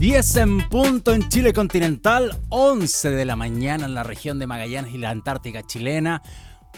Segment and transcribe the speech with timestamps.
[0.00, 4.94] 10 en punto en Chile continental, 11 de la mañana en la región de Magallanes
[4.94, 6.22] y la Antártica chilena,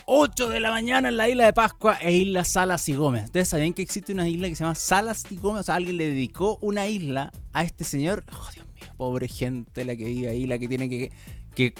[0.06, 3.26] 8 de la mañana en la isla de Pascua e isla Salas y Gómez.
[3.26, 5.60] ¿Ustedes sabían que existe una isla que se llama Salas y Gómez?
[5.60, 8.24] O sea, alguien le dedicó una isla a este señor.
[8.32, 11.12] Oh, Dios mío, pobre gente la que vive ahí, la que tiene que,
[11.54, 11.74] que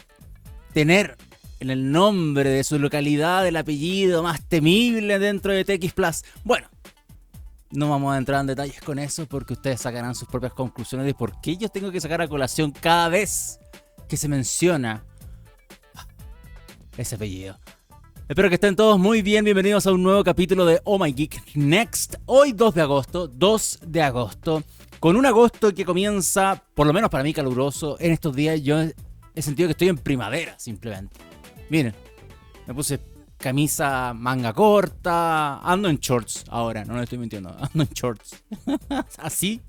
[0.73, 1.17] tener
[1.59, 6.23] en el nombre de su localidad el apellido más temible dentro de TX Plus.
[6.45, 6.69] Bueno,
[7.73, 11.15] no vamos a entrar en detalles con eso porque ustedes sacarán sus propias conclusiones de
[11.15, 13.59] por qué yo tengo que sacar a colación cada vez
[14.09, 15.05] que se menciona
[16.97, 17.59] ese apellido.
[18.29, 19.45] Espero que estén todos muy bien.
[19.45, 22.17] Bienvenidos a un nuevo capítulo de Oh My Geek Next.
[22.27, 24.63] Hoy 2 de agosto, 2 de agosto.
[25.01, 27.97] Con un agosto que comienza, por lo menos para mí, caluroso.
[27.99, 28.81] En estos días yo
[29.35, 31.17] he sentido que estoy en primavera, simplemente.
[31.69, 31.95] Miren,
[32.67, 33.01] me puse
[33.43, 38.43] camisa manga corta, ando en shorts ahora, no le estoy mintiendo, ando en shorts.
[39.19, 39.61] así,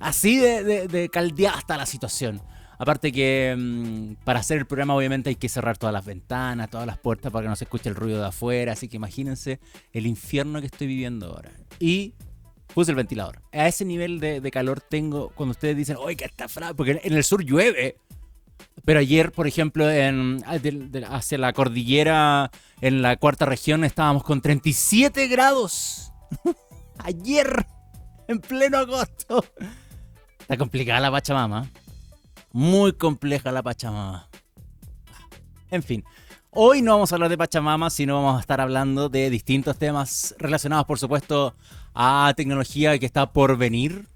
[0.00, 2.42] así de, de, de caldeada está la situación.
[2.78, 6.86] Aparte que mmm, para hacer el programa obviamente hay que cerrar todas las ventanas, todas
[6.86, 9.60] las puertas para que no se escuche el ruido de afuera, así que imagínense
[9.92, 11.52] el infierno que estoy viviendo ahora.
[11.78, 12.14] Y
[12.74, 13.42] puse el ventilador.
[13.52, 17.00] A ese nivel de, de calor tengo cuando ustedes dicen, oye, que está frágil, porque
[17.02, 17.96] en el sur llueve.
[18.84, 20.42] Pero ayer, por ejemplo, en,
[21.08, 26.12] hacia la cordillera, en la cuarta región, estábamos con 37 grados.
[26.98, 27.66] ayer,
[28.28, 29.44] en pleno agosto.
[30.38, 31.70] Está complicada la Pachamama.
[32.52, 34.28] Muy compleja la Pachamama.
[35.70, 36.04] En fin,
[36.50, 40.34] hoy no vamos a hablar de Pachamama, sino vamos a estar hablando de distintos temas
[40.38, 41.54] relacionados, por supuesto,
[41.94, 44.06] a tecnología que está por venir.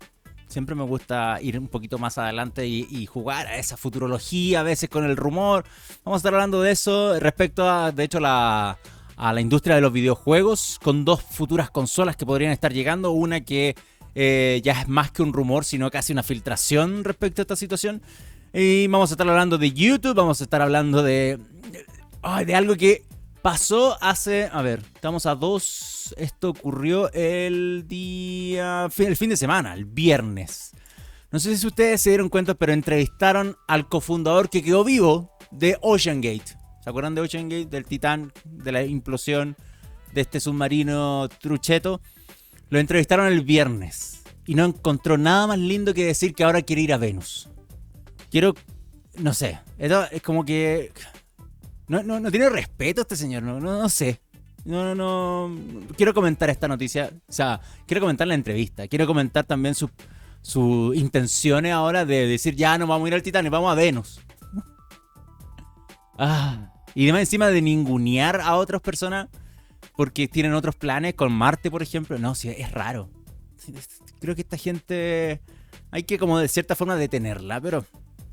[0.49, 4.89] Siempre me gusta ir un poquito más adelante y, jugar a esa futurología, a veces
[4.89, 5.65] con el rumor.
[6.05, 8.79] Vamos a estar hablando de eso respecto a, de hecho, la,
[9.17, 13.11] a la industria de los videojuegos, con dos futuras consolas que podrían estar llegando.
[13.11, 13.77] Una que
[14.15, 18.01] eh, ya es más que un rumor, sino casi una filtración respecto a esta situación.
[18.55, 21.39] Y vamos a estar hablando de YouTube, vamos a estar hablando de,
[22.47, 23.03] de algo que
[23.51, 28.91] pasó hace, a ver, estamos a dos esto ocurrió el día.
[28.99, 30.73] el fin de semana, el viernes.
[31.31, 35.79] No sé si ustedes se dieron cuenta, pero entrevistaron al cofundador que quedó vivo de
[35.81, 36.59] Ocean Gate.
[36.85, 37.71] ¿Se acuerdan de Ocean Gate?
[37.71, 39.57] Del Titán, de la implosión
[40.13, 42.03] de este submarino trucheto.
[42.69, 44.25] Lo entrevistaron el viernes.
[44.45, 47.49] Y no encontró nada más lindo que decir que ahora quiere ir a Venus.
[48.31, 48.55] Quiero.
[49.17, 49.59] No sé.
[49.79, 50.93] Es como que.
[51.89, 53.43] No, no, no tiene respeto este señor.
[53.43, 54.21] No, no, no sé.
[54.65, 55.87] No, no, no.
[55.97, 57.11] Quiero comentar esta noticia.
[57.29, 58.87] O sea, quiero comentar la entrevista.
[58.87, 59.91] Quiero comentar también sus
[60.43, 64.21] su intenciones ahora de decir, ya no vamos a ir al Titanic, vamos a Venus.
[66.19, 69.29] ah, y además encima de ningunear a otras personas
[69.97, 72.19] porque tienen otros planes con Marte, por ejemplo.
[72.19, 73.11] No, sí, es raro.
[74.21, 75.41] Creo que esta gente
[75.91, 77.85] hay que como de cierta forma detenerla, pero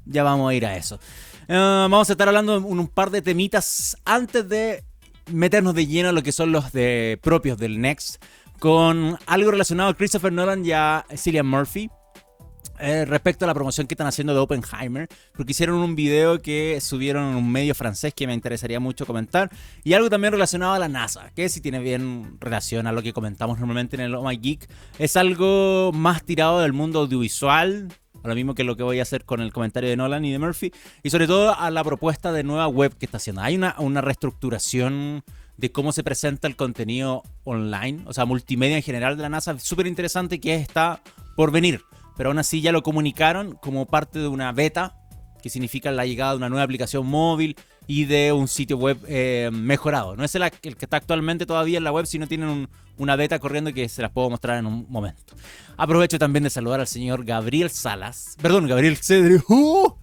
[0.06, 1.00] ya vamos a ir a eso.
[1.48, 4.84] Uh, vamos a estar hablando un, un par de temitas antes de
[5.32, 8.24] meternos de lleno a lo que son los de propios del Next,
[8.60, 11.90] con algo relacionado a Christopher Nolan y a Cillian Murphy.
[12.78, 16.82] Eh, respecto a la promoción que están haciendo de Oppenheimer, porque hicieron un video que
[16.82, 19.50] subieron en un medio francés que me interesaría mucho comentar,
[19.86, 23.14] y algo también relacionado a la NASA, que si tiene bien relación a lo que
[23.14, 24.68] comentamos normalmente en el Oh My Geek,
[25.00, 27.88] es algo más tirado del mundo audiovisual,
[28.25, 30.31] a lo mismo que lo que voy a hacer con el comentario de Nolan y
[30.31, 30.72] de Murphy,
[31.03, 33.41] y sobre todo a la propuesta de nueva web que está haciendo.
[33.41, 35.24] Hay una, una reestructuración
[35.58, 39.58] de cómo se presenta el contenido online, o sea, multimedia en general de la NASA,
[39.59, 41.02] súper interesante que está
[41.35, 41.81] por venir,
[42.18, 44.97] pero aún así ya lo comunicaron como parte de una beta,
[45.41, 47.56] que significa la llegada de una nueva aplicación móvil
[47.88, 50.16] y de un sitio web eh, mejorado.
[50.16, 53.40] No es el, que está actualmente todavía en la web, sino tienen un, una beta
[53.40, 55.35] corriendo que se las puedo mostrar en un momento.
[55.78, 58.38] Aprovecho también de saludar al señor Gabriel Salas.
[58.41, 59.41] Perdón, Gabriel Cedre.
[59.47, 59.94] ¡Uh!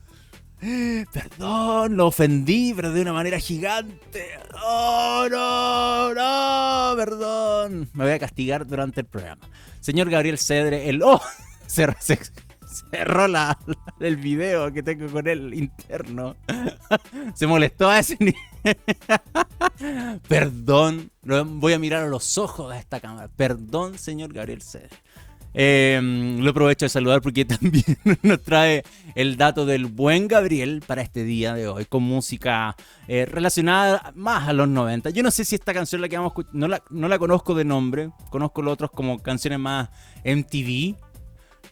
[1.13, 4.29] Perdón, lo ofendí, pero de una manera gigante.
[4.65, 6.15] ¡Oh, no!
[6.15, 6.97] ¡No!
[6.97, 7.91] Perdón.
[7.95, 9.43] Me voy a castigar durante el programa.
[9.81, 11.03] Señor Gabriel Cedre, el...
[11.03, 11.21] ¡Oh!
[11.67, 12.19] Se, se,
[12.73, 16.37] cerró la, la, el video que tengo con él interno.
[17.35, 18.37] Se molestó a ese nivel.
[20.29, 23.29] Perdón, voy a mirar a los ojos de esta cámara.
[23.37, 24.91] Perdón, señor Gabriel Cedre.
[25.55, 26.01] Eh,
[26.41, 27.85] lo aprovecho de saludar porque también
[28.23, 28.83] nos trae
[29.15, 32.75] el dato del buen Gabriel para este día de hoy, con música
[33.07, 35.11] eh, relacionada más a los 90.
[35.11, 37.65] Yo no sé si esta canción la que vamos no la, no la conozco de
[37.65, 39.91] nombre, conozco los otros como canciones más
[40.25, 40.97] MTV,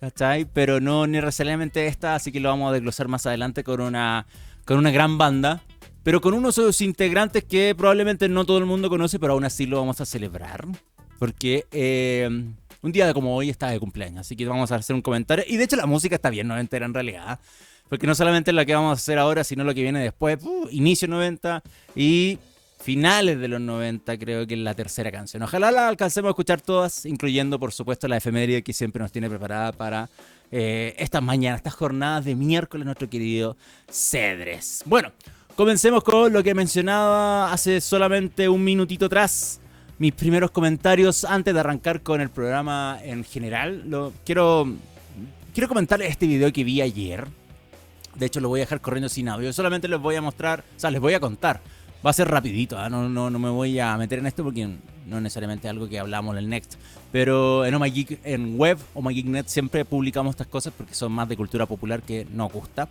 [0.01, 0.47] ¿cachai?
[0.47, 4.27] Pero no necesariamente esta, así que lo vamos a desglosar más adelante con una,
[4.65, 5.63] con una gran banda.
[6.03, 9.45] Pero con unos de sus integrantes que probablemente no todo el mundo conoce, pero aún
[9.45, 10.67] así lo vamos a celebrar.
[11.19, 12.29] Porque eh,
[12.83, 15.45] un día como hoy está de cumpleaños, así que vamos a hacer un comentario.
[15.47, 17.39] Y de hecho la música está bien noventera en realidad,
[17.91, 20.69] porque no solamente lo que vamos a hacer ahora, sino lo que viene después, uh,
[20.71, 21.63] inicio 90
[21.95, 22.39] y
[22.81, 25.43] finales de los 90, creo que es la tercera canción.
[25.43, 29.29] Ojalá la alcancemos a escuchar todas, incluyendo por supuesto la efeméride que siempre nos tiene
[29.29, 30.09] preparada para
[30.51, 33.57] eh, estas mañanas, estas jornadas de miércoles, nuestro querido
[33.91, 34.83] Cedres.
[34.87, 35.13] Bueno,
[35.57, 39.61] comencemos con lo que mencionaba hace solamente un minutito atrás.
[39.99, 43.83] Mis primeros comentarios antes de arrancar con el programa en general.
[43.87, 44.67] Lo, quiero,
[45.53, 47.27] quiero comentarles este video que vi ayer.
[48.15, 49.53] De hecho, lo voy a dejar corriendo sin audio.
[49.53, 51.61] Solamente les voy a mostrar, o sea, les voy a contar
[52.05, 52.89] Va a ser rapidito, ¿ah?
[52.89, 54.67] no, no, no, me voy a meter en esto porque
[55.07, 56.77] no es necesariamente algo que hablamos en el Next.
[57.13, 61.29] Pero en Oh en web, Oh My Geek siempre publicamos estas cosas porque son más
[61.29, 62.89] de cultura popular que nos gusta.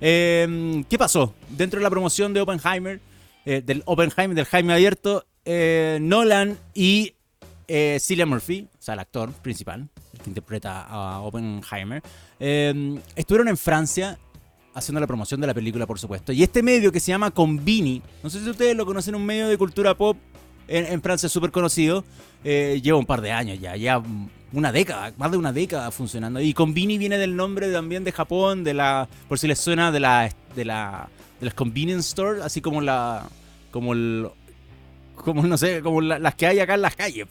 [0.00, 1.34] Em, ¿Qué pasó?
[1.48, 3.00] Dentro de la promoción de Oppenheimer,
[3.44, 7.14] eh, del Oppenheimer, del Jaime Abierto, eh, Nolan y
[7.66, 12.02] eh, Cillian Murphy, o sea, el actor principal, el que interpreta a Oppenheimer,
[12.38, 14.18] em, estuvieron en Francia
[14.74, 16.32] haciendo la promoción de la película, por supuesto.
[16.32, 19.48] Y este medio que se llama Convini, no sé si ustedes lo conocen, un medio
[19.48, 20.16] de cultura pop
[20.68, 22.04] en, Francia súper conocido,
[22.44, 24.02] eh, lleva un par de años ya, ya
[24.52, 26.40] una década, más de una década funcionando.
[26.40, 30.00] Y Convini viene del nombre también de Japón, de la, por si les suena, de
[30.00, 31.08] la, de la,
[31.40, 33.26] de las convenience stores, así como la,
[33.70, 34.28] como el,
[35.16, 37.26] como no sé, como las que hay acá en las calles,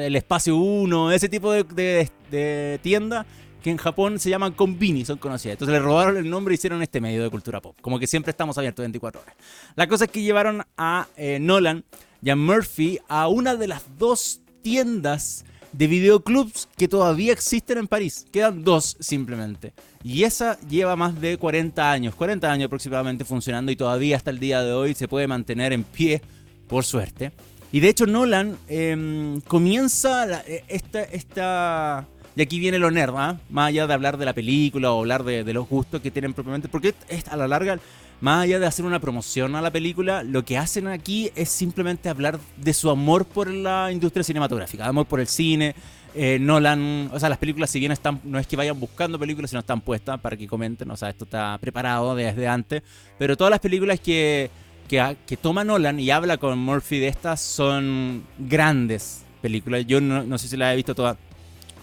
[0.00, 3.26] el espacio 1, ese tipo de, de, de tiendas
[3.66, 5.54] que en Japón se llaman konbini, son conocidas.
[5.54, 7.76] Entonces le robaron el nombre y hicieron este medio de cultura pop.
[7.80, 9.34] Como que siempre estamos abiertos 24 horas.
[9.74, 11.82] La cosa es que llevaron a eh, Nolan
[12.22, 17.88] y a Murphy a una de las dos tiendas de videoclubs que todavía existen en
[17.88, 18.24] París.
[18.30, 19.72] Quedan dos simplemente.
[20.04, 24.38] Y esa lleva más de 40 años, 40 años aproximadamente funcionando y todavía hasta el
[24.38, 26.22] día de hoy se puede mantener en pie,
[26.68, 27.32] por suerte.
[27.72, 33.40] Y de hecho Nolan em, comienza eh, esta, esta y aquí viene lo nerd, ¿ah?
[33.48, 36.68] más allá de hablar de la película o hablar de, los gustos que tienen propiamente,
[36.68, 37.78] porque es, a la larga,
[38.20, 42.10] más allá de hacer una promoción a la película, lo que hacen aquí es simplemente
[42.10, 45.74] hablar de su amor por la industria cinematográfica, amor por el cine.
[46.14, 49.50] Eh, Nolan, o sea, las películas, si bien están, no es que vayan buscando películas,
[49.50, 52.82] sino están puestas para que comenten, o sea, esto está preparado desde antes,
[53.18, 54.50] pero todas las películas que,
[54.88, 59.86] que, toma Nolan y habla con Murphy de estas son grandes películas.
[59.86, 61.18] Yo no, no sé si las he visto todas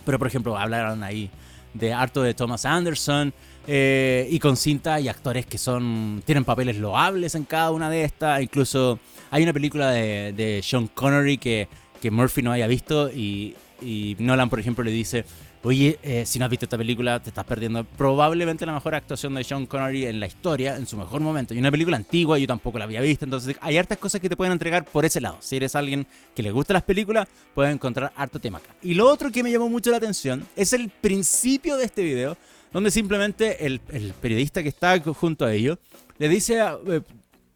[0.05, 1.29] pero por ejemplo, hablaron ahí
[1.73, 3.33] de harto de Thomas Anderson
[3.67, 8.03] eh, y con cinta y actores que son tienen papeles loables en cada una de
[8.03, 8.41] estas.
[8.41, 8.99] Incluso
[9.31, 11.67] hay una película de, de Sean Connery que,
[12.01, 15.25] que Murphy no haya visto y, y Nolan, por ejemplo, le dice,
[15.65, 19.33] Oye, eh, si no has visto esta película, te estás perdiendo probablemente la mejor actuación
[19.33, 21.53] de Sean Connery en la historia, en su mejor momento.
[21.53, 23.23] Y una película antigua, yo tampoco la había visto.
[23.23, 25.37] Entonces, hay hartas cosas que te pueden entregar por ese lado.
[25.39, 26.05] Si eres alguien
[26.35, 28.75] que le gusta las películas, puedes encontrar harto tema acá.
[28.81, 32.35] Y lo otro que me llamó mucho la atención es el principio de este video,
[32.73, 35.77] donde simplemente el, periodista que está junto a ellos
[36.17, 36.77] le dice a.
[36.87, 37.01] Eh,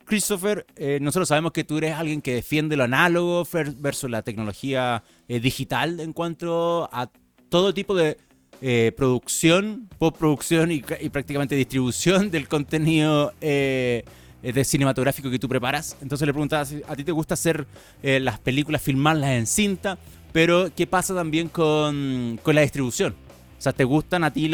[0.05, 3.45] Christopher, eh, nosotros sabemos que tú eres alguien que defiende lo análogo
[3.75, 7.09] versus la tecnología digital en cuanto a
[7.49, 8.17] todo tipo de
[8.61, 14.03] eh, producción, postproducción y, y, prácticamente distribución del contenido eh,
[14.41, 15.95] de cinematográfico que tú preparas.
[16.01, 17.67] Entonces le preguntaba, ¿a ti te gusta hacer
[18.01, 19.97] eh, las películas, filmarlas en cinta?
[20.31, 23.13] Pero ¿qué pasa también con, con la distribución?
[23.57, 24.51] O sea, ¿te gustan a ti,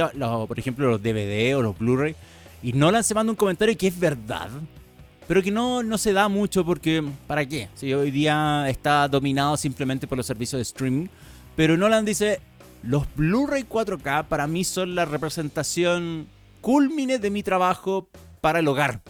[0.48, 2.16] por ejemplo, los DVD o los Blu-ray?
[2.62, 4.50] Y Nolan se manda un comentario que es verdad,
[5.27, 7.67] pero que no, no se da mucho porque, ¿para qué?
[7.75, 11.08] Si hoy día está dominado simplemente por los servicios de streaming.
[11.56, 12.39] Pero Nolan dice,
[12.84, 16.28] los Blu-ray 4K para mí son la representación
[16.62, 18.10] culmine de mi trabajo
[18.42, 19.02] para el hogar.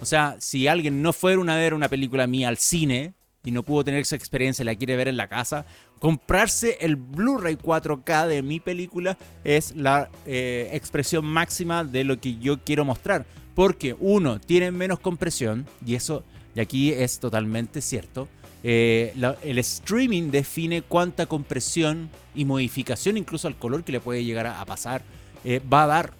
[0.00, 3.62] O sea, si alguien no fuera a ver una película mía al cine y no
[3.62, 5.64] pudo tener esa experiencia y la quiere ver en la casa,
[6.00, 12.36] comprarse el Blu-ray 4K de mi película es la eh, expresión máxima de lo que
[12.38, 13.26] yo quiero mostrar.
[13.54, 16.24] Porque uno, tiene menos compresión, y eso,
[16.54, 18.28] y aquí es totalmente cierto.
[18.64, 24.46] Eh, el streaming define cuánta compresión y modificación incluso al color que le puede llegar
[24.46, 25.02] a, pasar
[25.42, 26.12] eh, va a dar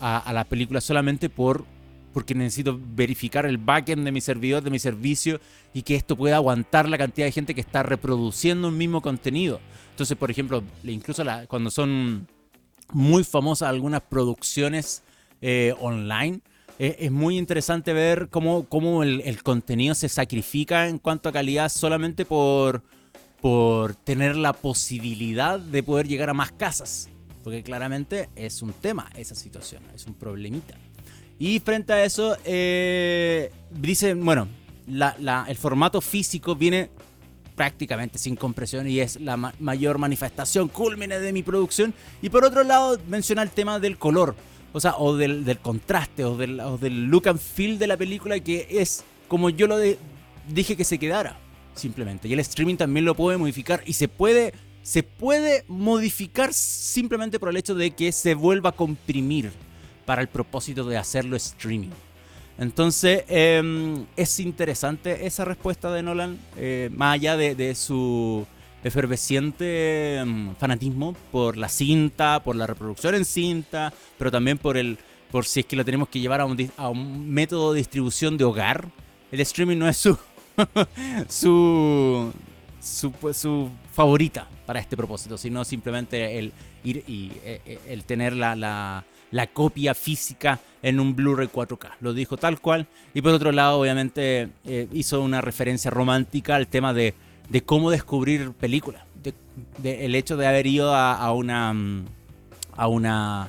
[0.00, 1.64] a, la película solamente por
[2.12, 5.40] porque necesito verificar el backend de mi servidor, de mi servicio
[5.72, 9.60] y que esto pueda aguantar la cantidad de gente que está reproduciendo un mismo contenido.
[9.90, 12.28] Entonces, por ejemplo, incluso cuando son
[12.92, 15.02] muy famosas algunas producciones
[15.42, 16.40] eh, online,
[16.78, 22.24] es muy interesante ver cómo, cómo el, contenido se sacrifica en cuanto a calidad solamente
[22.24, 22.82] por,
[23.40, 27.08] por tener la posibilidad de poder llegar a más casas.
[27.42, 30.74] Porque claramente es un tema esa situación, es un problemita.
[31.38, 34.48] Y frente a eso, eh, dice, bueno,
[34.86, 36.90] el formato físico viene
[37.54, 41.94] prácticamente sin compresión y es la mayor manifestación, culmine de mi producción.
[42.22, 44.34] Y por otro lado, menciona el tema del color,
[44.74, 48.66] o sea, o del, contraste, o del, del, look and feel de la película, que
[48.68, 49.76] es como yo lo
[50.48, 51.38] dije que se quedara,
[51.76, 52.26] simplemente.
[52.26, 54.52] Y el streaming también lo puede modificar y se puede,
[54.82, 59.52] se puede modificar simplemente por el hecho de que se vuelva a comprimir
[60.04, 61.90] para el propósito de hacerlo streaming.
[62.58, 68.44] Entonces, em, es interesante esa respuesta de Nolan, eh, más allá de, su
[68.84, 74.98] efervesciente em, fanatismo por la cinta, por la reproducción en cinta, pero también por el
[75.30, 78.36] por si es que lo tenemos que llevar a un, a un método de distribución
[78.36, 78.88] de hogar.
[79.32, 80.16] El streaming no es su
[81.28, 82.32] su,
[82.80, 86.52] su, su favorita para este propósito, sino simplemente el
[86.84, 91.94] ir y eh, eh, el tener la, la la copia física en un Blu-ray 4K.
[92.00, 92.86] Lo dijo tal cual.
[93.14, 97.14] Y por otro lado, obviamente, eh, hizo una referencia romántica al tema de,
[97.64, 99.02] cómo descubrir películas.
[99.78, 102.04] De, el hecho de haber ido a, una, mm,
[102.76, 103.48] a una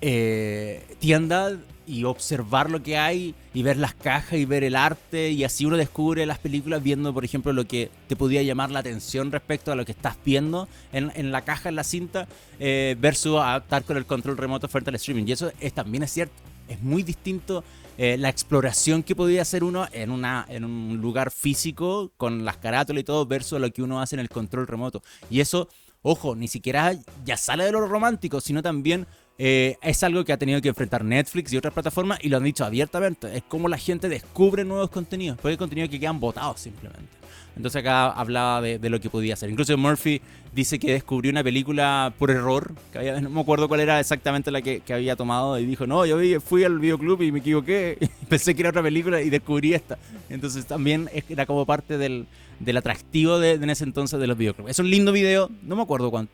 [0.00, 5.30] eh, tienda y observar lo que hay y ver las cajas y ver el arte
[5.30, 8.80] y así uno descubre las películas viendo por ejemplo lo que te podía llamar la
[8.80, 12.28] atención respecto a lo que estás viendo en, la caja, en la cinta
[12.60, 16.12] eh, versus adaptar con el control remoto frente al streaming y eso es, también es
[16.12, 16.34] cierto,
[16.68, 17.64] es muy distinto
[17.96, 22.58] eh, la exploración que podía hacer uno en, una, en un lugar físico con las
[22.58, 25.68] carátulas y todo versus lo que uno hace en el control remoto y eso,
[26.02, 26.92] ojo, ni siquiera
[27.24, 29.06] ya sale de lo romántico sino también
[29.40, 32.44] eh, es algo que ha tenido que enfrentar Netflix y otras plataformas y lo han
[32.44, 33.36] dicho abiertamente.
[33.36, 37.16] Es como la gente descubre nuevos contenidos, porque hay contenidos que quedan votados simplemente.
[37.58, 39.50] Entonces acá hablaba de, lo que podía hacer.
[39.50, 40.22] Incluso Murphy
[40.54, 44.62] dice que descubrió una película por error, que no me acuerdo cuál era exactamente la
[44.62, 47.98] que, había tomado, y dijo, no, yo fui al videoclub y me equivoqué,
[48.28, 49.98] pensé que era otra película y descubrí esta.
[50.30, 52.28] Entonces también era como parte del,
[52.76, 54.70] atractivo de, en ese entonces de los videoclubs.
[54.70, 56.32] Es un lindo video, no me acuerdo cuánto,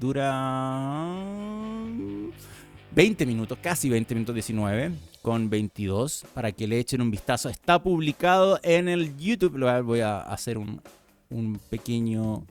[0.00, 1.53] dura
[2.94, 7.48] 20 minutos, casi 20 minutos 19, con 22, para que le echen un vistazo.
[7.48, 10.80] Está publicado en el YouTube, voy a hacer un,
[11.70, 12.46] pequeño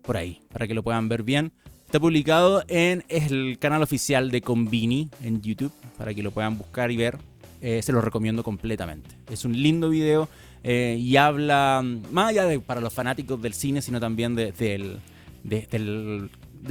[0.00, 1.52] por ahí, para que lo puedan ver bien.
[1.84, 6.90] Está publicado en el canal oficial de Convini en YouTube, para que lo puedan buscar
[6.90, 7.18] y ver.
[7.60, 9.10] Eh, se lo recomiendo completamente.
[9.30, 10.30] Es un lindo video
[10.62, 14.98] eh, y habla, más allá de para los fanáticos del cine, sino también de, de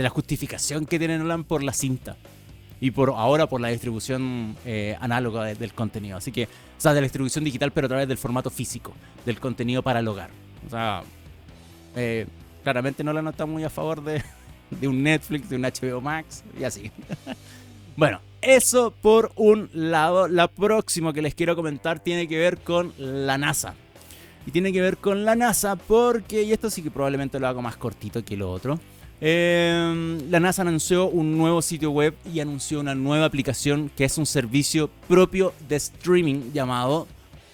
[0.03, 2.17] la justificación que tiene Nolan por la cinta
[2.79, 6.17] y por ahora por la distribución eh, análoga del contenido.
[6.17, 6.47] Así que, o
[6.81, 8.93] sea, de la distribución digital, pero a través del formato físico
[9.25, 10.29] del contenido para el hogar.
[10.67, 11.03] O sea,
[11.95, 12.27] eh,
[12.63, 14.23] claramente no la nota muy a favor de,
[14.71, 16.91] de un Netflix, de un HBO Max y así.
[17.97, 20.27] bueno, eso por un lado.
[20.27, 23.73] La próxima que les quiero comentar tiene que ver con la NASA.
[24.45, 27.63] Y tiene que ver con la NASA porque, y esto sí que probablemente lo hago
[27.63, 28.79] más cortito que lo otro.
[29.27, 34.19] Em, la NASA anunció un nuevo sitio web y anunció una nueva aplicación que es
[34.19, 37.07] un servicio propio de streaming llamado,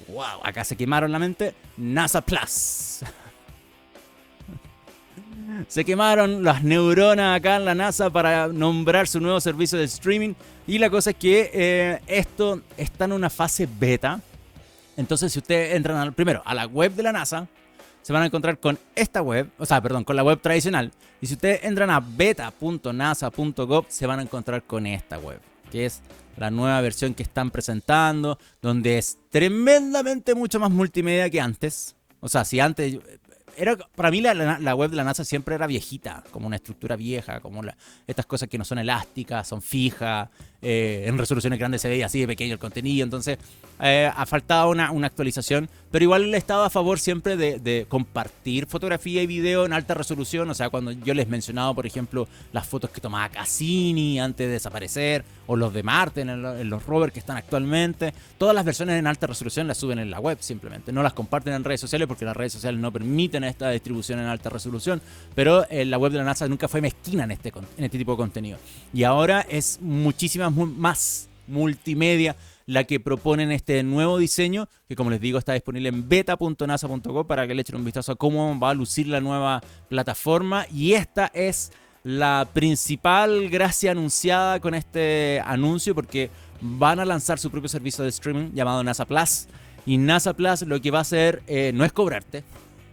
[0.10, 3.00] wow, acá se quemaron la mente, NASA Plus.
[5.70, 10.34] se quemaron las neuronas acá en la NASA para nombrar su nuevo servicio de streaming
[10.68, 14.20] y la cosa es que eh, esto está en una fase beta.
[14.98, 17.48] Entonces si ustedes entran al, primero a la web de la NASA,
[18.02, 20.92] se van a encontrar con esta web, o sea, perdón, con la web tradicional.
[21.22, 25.40] Y si ustedes entran a beta.nasa.gov, se van a encontrar con esta web,
[25.72, 26.02] que es
[26.38, 31.96] la nueva versión que están presentando, donde es tremendamente mucho más multimedia que antes.
[32.20, 33.00] O sea, si antes
[33.58, 37.40] era, para mí la, web de la NASA siempre era viejita, como una estructura vieja,
[37.42, 37.62] como
[38.08, 40.30] estas cosas que no son elásticas, son fijas,
[40.62, 43.38] eh, en resoluciones grandes se veía así de pequeño el contenido, entonces
[43.80, 48.68] eh, ha faltado una, una, actualización, pero igual he estado a favor siempre de, compartir
[48.68, 52.68] fotografía y video en alta resolución, o sea, cuando yo les mencionaba, por ejemplo, las
[52.68, 57.20] fotos que tomaba Cassini antes de desaparecer, o los de Marte en, los rovers que
[57.20, 61.02] están actualmente, todas las versiones en alta resolución las suben en la web simplemente, no
[61.02, 64.50] las comparten en redes sociales porque las redes sociales no permiten esta distribución en alta
[64.50, 65.02] resolución,
[65.36, 68.12] pero eh, la web de la NASA nunca fue mezquina en este, en este tipo
[68.12, 68.60] de contenido.
[68.94, 75.20] Y ahora es muchísimas más multimedia la que proponen este nuevo diseño, que como les
[75.20, 78.74] digo está disponible en beta.nasa.com para que le echen un vistazo a cómo va a
[78.74, 80.66] lucir la nueva plataforma.
[80.74, 81.72] Y esta es
[82.04, 86.30] la principal gracia anunciada con este anuncio, porque
[86.62, 89.48] van a lanzar su propio servicio de streaming llamado NASA Plus.
[89.86, 92.44] Y NASA Plus lo que va a hacer eh, no es cobrarte,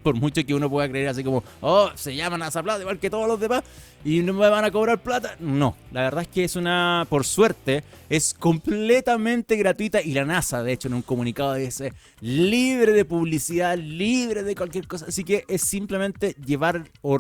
[0.08, 3.10] por mucho que uno pueda creer así como, oh, se llaman NASA Plus igual que
[3.10, 3.62] todos los demás
[4.02, 5.36] y no me van a cobrar plata.
[5.38, 10.62] No, la verdad es que es una, por suerte, es completamente gratuita y la NASA,
[10.62, 15.04] de hecho, en un comunicado dice libre de publicidad, libre de cualquier cosa.
[15.08, 17.18] Así que es simplemente llevar o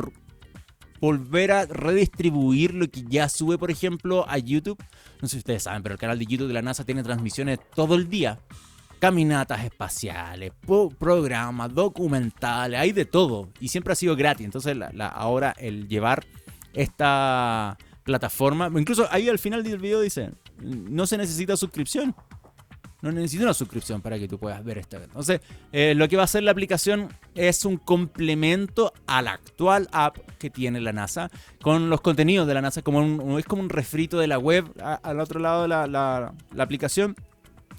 [0.98, 4.82] volver a redistribuir lo que ya sube, por ejemplo, a YouTube.
[5.20, 7.58] No sé si ustedes saben, pero el canal de YouTube de la NASA tiene transmisiones
[7.74, 8.40] todo el día.
[8.98, 10.52] Caminatas espaciales,
[10.98, 13.48] programas, documentales, hay de todo.
[13.60, 14.44] Y siempre ha sido gratis.
[14.44, 14.76] Entonces
[15.12, 16.24] ahora el llevar
[16.72, 22.14] esta plataforma, incluso ahí al final del video dice, no se necesita suscripción.
[23.00, 24.96] No necesito una suscripción para que tú puedas ver esto.
[24.96, 25.40] Entonces,
[25.70, 30.16] eh, lo que va a hacer la aplicación es un complemento a la actual app
[30.38, 31.30] que tiene la NASA
[31.62, 32.82] con los contenidos de la NASA.
[32.82, 37.14] Como es como un refrito de la web al otro lado de la, aplicación.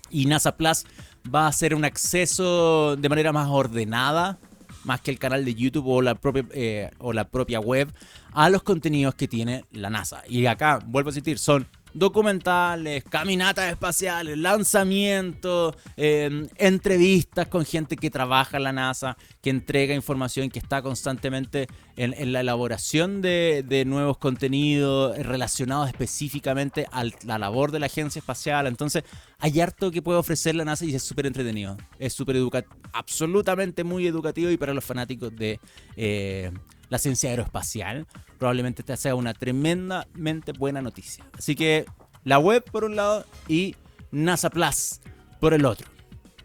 [0.09, 0.85] Y NASA Plus
[1.33, 4.37] va a hacer un acceso de manera más ordenada,
[4.83, 7.93] más que el canal de YouTube o la propia, eh, o la propia web,
[8.31, 10.23] a los contenidos que tiene la NASA.
[10.27, 18.09] Y acá, vuelvo a decir, son documentales, caminatas espaciales, lanzamientos, em, entrevistas con gente que
[18.09, 24.17] trabaja en la NASA, que entrega información, que está constantemente en, la elaboración de, nuevos
[24.17, 28.67] contenidos relacionados específicamente a la labor de la agencia espacial.
[28.67, 29.03] Entonces,
[29.39, 31.77] hay harto que puede ofrecer la NASA y es súper entretenido.
[31.97, 35.59] Es súper educativo, absolutamente muy educativo y para los fanáticos de...
[35.95, 36.51] Eh,
[36.89, 38.05] la ciencia aeroespacial,
[38.37, 41.25] probablemente esta sea una tremendamente buena noticia.
[41.37, 41.85] Así que
[42.23, 43.75] la web por un lado y
[44.11, 44.99] NASA Plus
[45.39, 45.87] por el otro.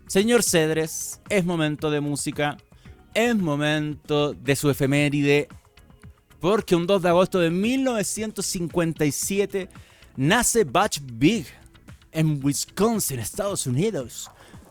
[0.06, 2.56] Señor Cedres, es momento de música,
[3.14, 5.48] es momento de su efeméride,
[6.40, 9.68] porque un 2 de agosto de 1957
[10.16, 11.46] nace Butch Big
[12.12, 14.30] en Wisconsin, Estados Unidos.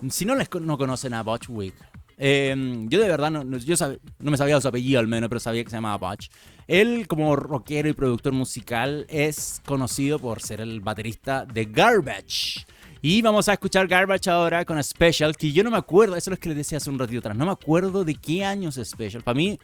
[0.09, 1.73] Si no, les, no conocen a Butch Big,
[2.17, 3.75] Em, yo de verdad no, yo
[4.19, 6.29] no me sabía su apellido al menos, pero sabía que se llamaba Butch.
[6.67, 12.65] Él, como rockero y productor musical, es conocido por ser el baterista de Garbage.
[13.01, 16.37] Y vamos a escuchar Garbage ahora con Special, que yo no me acuerdo, eso es
[16.37, 18.89] lo que les decía hace un ratito atrás, no me acuerdo de qué años es
[18.89, 19.21] Special.
[19.23, 19.59] Para mí,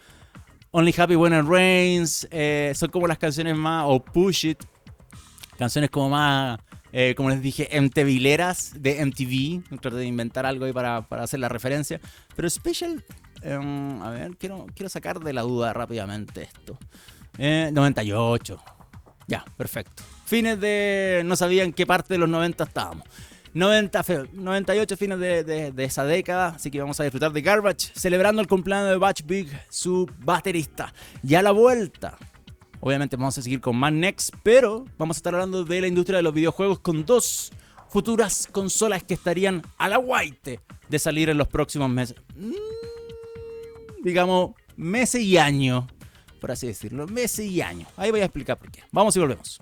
[0.72, 4.64] Only Happy When It Rains, eh, son como las canciones más, o Push It,
[5.58, 6.60] canciones como más
[6.92, 9.80] eh, como les dije, MTVileras de MTV.
[9.80, 12.00] Traté de inventar algo ahí para, hacer la referencia.
[12.36, 13.04] Pero Special,
[13.42, 16.78] em, a ver, quiero, quiero sacar de la duda rápidamente esto.
[17.38, 18.54] 98.
[18.54, 18.72] Eh,
[19.28, 20.04] ya, perfecto.
[20.26, 21.22] Fines de...
[21.26, 23.06] No sabía en qué parte de los 90 estábamos.
[23.54, 28.42] 90, 98 fines de, de, esa década, así que vamos a disfrutar de Garbage, celebrando
[28.42, 30.94] el cumpleaños de Batch Big, su baterista.
[31.24, 32.18] Ya la vuelta,
[32.82, 36.18] Obviamente vamos a seguir con más Next, pero vamos a estar hablando de la industria
[36.18, 37.52] de los videojuegos con dos
[37.90, 42.16] futuras consolas que estarían a la guaite de salir en los próximos meses.
[42.36, 42.54] Mm,
[44.04, 45.86] digamos, meses y años,
[46.40, 47.90] por así decirlo, meses y años.
[47.98, 48.82] Ahí voy a explicar por qué.
[48.92, 49.60] Vamos y volvemos.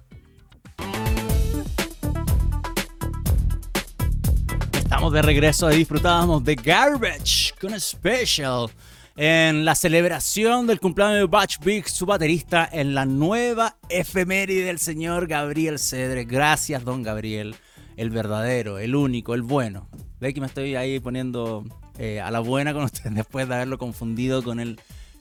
[4.74, 8.70] Estamos de regreso y disfrutábamos de Garbage con Special
[9.18, 14.78] en la celebración del cumpleaños de Batch Big, su baterista, en la nueva efeméride del
[14.78, 16.24] señor Gabriel Cedre.
[16.24, 17.56] Gracias, don Gabriel,
[17.98, 19.90] el verdadero, el único, el bueno.
[20.20, 21.64] Ve que me estoy ahí poniendo
[21.98, 24.80] eh, a la buena con usted después de haberlo confundido con el,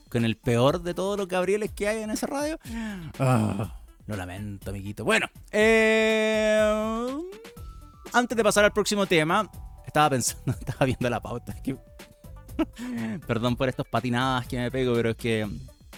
[0.09, 2.59] con el peor de todos los Gabrieles que hay en ese radio.
[3.17, 5.05] Ah, lo lamento, amiguito.
[5.05, 6.61] Bueno, eh,
[8.13, 9.49] antes de pasar al próximo tema,
[9.87, 11.55] estaba pensando, estaba viendo la pauta.
[13.27, 15.47] Perdón por estas patinadas que me pego, pero es que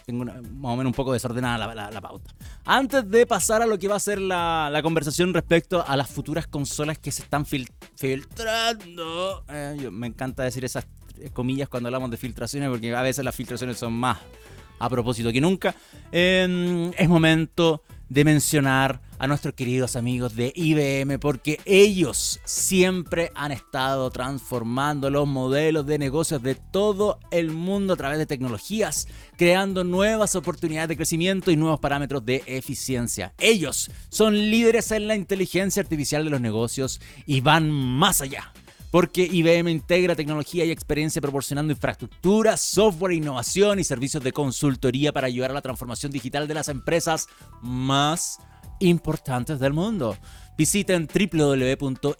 [0.05, 2.33] tengo más o menos un poco desordenada la, pauta.
[2.65, 6.47] Antes de pasar a lo que va a ser la, conversación respecto a las futuras
[6.47, 10.87] consolas que se están filtrando, eh, me encanta decir esas
[11.33, 14.17] comillas cuando hablamos de filtraciones porque a veces las filtraciones son más
[14.79, 15.75] a propósito que nunca.
[16.11, 23.51] Em, es momento de mencionar a nuestros queridos amigos de IBM porque ellos siempre han
[23.51, 29.83] estado transformando los modelos de negocios de todo el mundo a través de tecnologías, creando
[29.83, 33.33] nuevas oportunidades de crecimiento y nuevos parámetros de eficiencia.
[33.39, 38.53] Ellos son líderes en la inteligencia artificial de los negocios y van más allá
[38.91, 45.27] porque IBM integra tecnología y experiencia proporcionando infraestructura, software, innovación y servicios de consultoría para
[45.27, 47.27] ayudar a la transformación digital de las empresas
[47.61, 48.39] más
[48.79, 50.17] importantes del mundo.
[50.57, 52.17] Visiten www.ibm.cl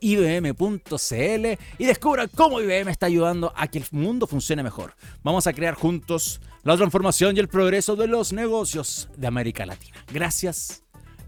[1.77, 4.95] y descubran cómo IBM está ayudando a que el mundo funcione mejor.
[5.23, 9.97] Vamos a crear juntos la transformación y el progreso de los negocios de América Latina.
[10.13, 10.83] Gracias,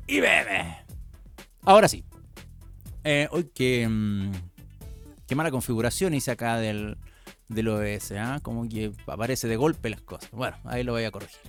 [0.08, 0.86] IBM.
[1.64, 2.06] Ahora sí.
[3.04, 3.90] Eh, que...
[5.32, 6.98] Qué mala configuración hice acá del,
[7.48, 8.42] del OS, ¿ah?
[8.44, 10.30] como que aparece de golpe las cosas.
[10.32, 11.40] Bueno, ahí lo voy a corregir.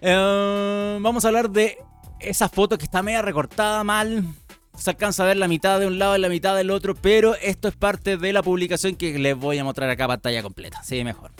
[0.00, 1.78] Eh, vamos a hablar de
[2.20, 4.24] esa foto que está media recortada mal.
[4.78, 7.34] Se alcanza a ver la mitad de un lado y la mitad del otro, pero
[7.42, 10.80] esto es parte de la publicación que les voy a mostrar acá pantalla completa.
[10.84, 11.32] Sí, mejor.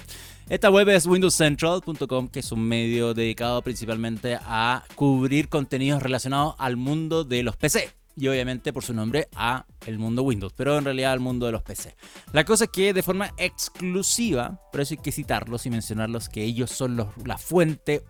[0.48, 6.76] Esta web es windowscentral.com, que es un medio dedicado principalmente a cubrir contenidos relacionados al
[6.76, 10.84] mundo de los PC y obviamente por su nombre a el mundo Windows, pero en
[10.84, 11.96] realidad al mundo de los PC.
[12.32, 16.44] La cosa es que de forma exclusiva, por eso hay que citarlos y mencionarlos que
[16.44, 18.04] ellos son los, la fuente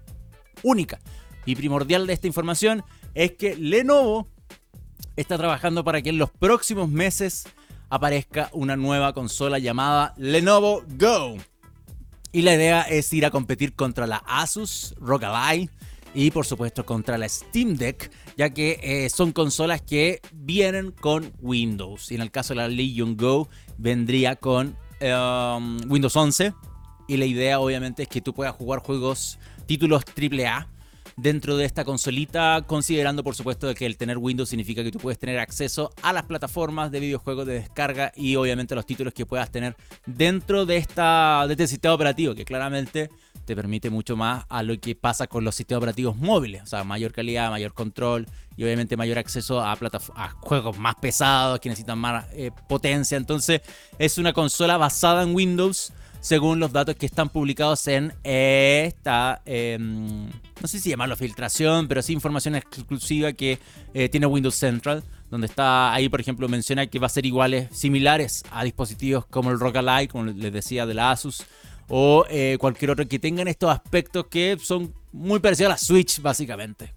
[0.63, 1.01] única
[1.47, 2.85] y primordial de esta información
[3.15, 4.29] es que Lenovo
[5.17, 7.45] está trabajando para que en los próximos meses
[7.89, 11.37] aparezca una nueva consola llamada Lenovo Go.
[12.33, 15.69] Y la idea es ir a competir contra la Asus ROG Ally
[16.15, 21.33] y por supuesto contra la Steam Deck, ya que eh, son consolas que vienen con
[21.41, 22.11] Windows.
[22.11, 26.53] Y en el caso de la Legion Go vendría con um, Windows 11.
[27.09, 30.69] Y la idea obviamente es que tú puedas jugar juegos, títulos AAA
[31.21, 35.19] dentro de esta consolita, considerando por supuesto que el tener Windows significa que tú puedes
[35.19, 39.51] tener acceso a las plataformas de videojuegos de descarga y obviamente los títulos que puedas
[39.51, 43.11] tener dentro de, esta, de este sistema operativo, que claramente
[43.45, 46.85] te permite mucho más a lo que pasa con los sistemas operativos móviles, o sea,
[46.85, 51.99] mayor calidad, mayor control y obviamente mayor acceso a, a juegos más pesados que necesitan
[51.99, 53.17] más eh, potencia.
[53.17, 53.61] Entonces
[53.99, 60.27] es una consola basada en Windows según los datos que están publicados en esta, em,
[60.27, 63.59] no sé si llamarlo filtración, pero sí información exclusiva que
[63.95, 67.69] eh, tiene Windows Central, donde está ahí, por ejemplo, menciona que va a ser iguales,
[67.73, 71.45] similares a dispositivos como el Rock Ally, como les decía, de la Asus,
[71.89, 76.21] o eh, cualquier otro que tengan estos aspectos que son muy parecidos a la Switch,
[76.21, 76.95] básicamente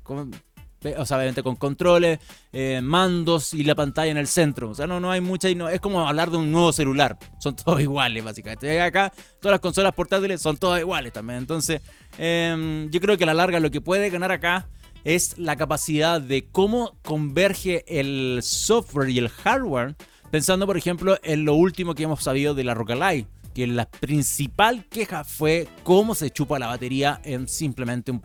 [0.97, 2.19] o sea, obviamente con controles,
[2.51, 4.69] eh, mandos y la pantalla en el centro.
[4.69, 5.53] O sea, no, no hay mucha.
[5.53, 7.17] No, es como hablar de un nuevo celular.
[7.39, 8.81] Son todos iguales, básicamente.
[8.81, 11.39] Acá, todas las consolas portátiles son todas iguales también.
[11.39, 11.81] Entonces,
[12.17, 14.67] em, yo creo que a la larga lo que puede ganar acá
[15.03, 19.95] es la capacidad de cómo converge el software y el hardware.
[20.31, 24.85] Pensando, por ejemplo, en lo último que hemos sabido de la Rockalite que la principal
[24.85, 28.21] queja fue cómo se chupa la batería en simplemente un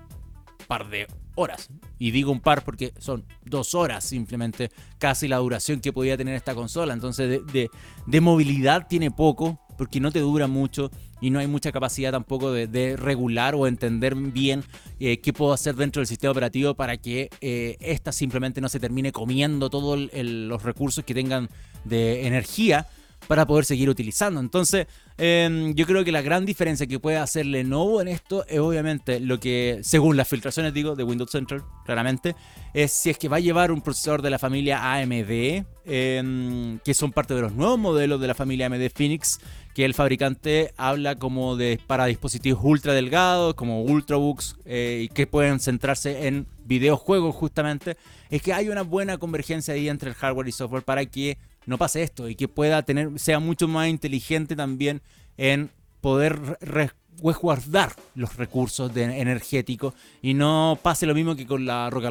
[0.67, 1.07] par de
[1.39, 1.71] horas.
[1.99, 6.35] Y digo un par porque son dos horas simplemente casi la duración que podía tener
[6.35, 6.93] esta consola.
[6.93, 12.11] Entonces de, movilidad tiene poco porque no te dura mucho y no hay mucha capacidad
[12.11, 14.65] tampoco de, regular o entender bien
[14.99, 18.81] eh, qué puedo hacer dentro del sistema operativo para que eh, esta simplemente no se
[18.81, 21.49] termine comiendo todos los recursos que tengan
[21.85, 22.89] de energía
[23.27, 24.41] para poder seguir utilizando.
[24.41, 24.87] Entonces,
[25.19, 29.21] em, yo creo que la gran diferencia que puede hacer Lenovo en esto es obviamente
[29.21, 32.35] lo que, según las filtraciones digo, de Windows Central, claramente,
[32.73, 36.95] es si es que va a llevar un procesador de la familia AMD, em, que
[36.95, 39.41] son parte de los nuevos modelos de la familia AMD Phoenix,
[39.75, 45.27] que el fabricante habla como de para dispositivos ultra delgados, como ultrabooks, eh, y que
[45.27, 47.97] pueden centrarse en videojuegos justamente,
[48.31, 51.77] es que hay una buena convergencia ahí entre el hardware y software para que no
[51.77, 55.03] pase esto y que pueda tener, sea mucho más inteligente también
[55.37, 62.07] en poder resguardar los recursos energéticos y no pase lo mismo que con la Rock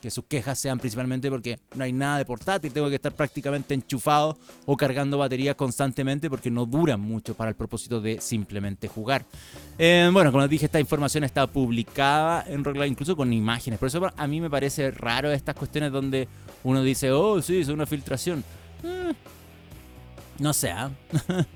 [0.00, 3.74] que sus quejas sean principalmente porque no hay nada de portátil, tengo que estar prácticamente
[3.74, 9.26] enchufado o cargando baterías constantemente porque no duran mucho para el propósito de simplemente jugar.
[9.78, 13.88] Eh, bueno, como les dije, esta información está publicada en Rockline incluso con imágenes, por
[13.88, 16.28] eso a mí me parece raro estas cuestiones donde
[16.64, 18.42] uno dice, oh, sí, es una filtración.
[18.82, 20.42] Mm.
[20.42, 20.90] no sé, ¿ah?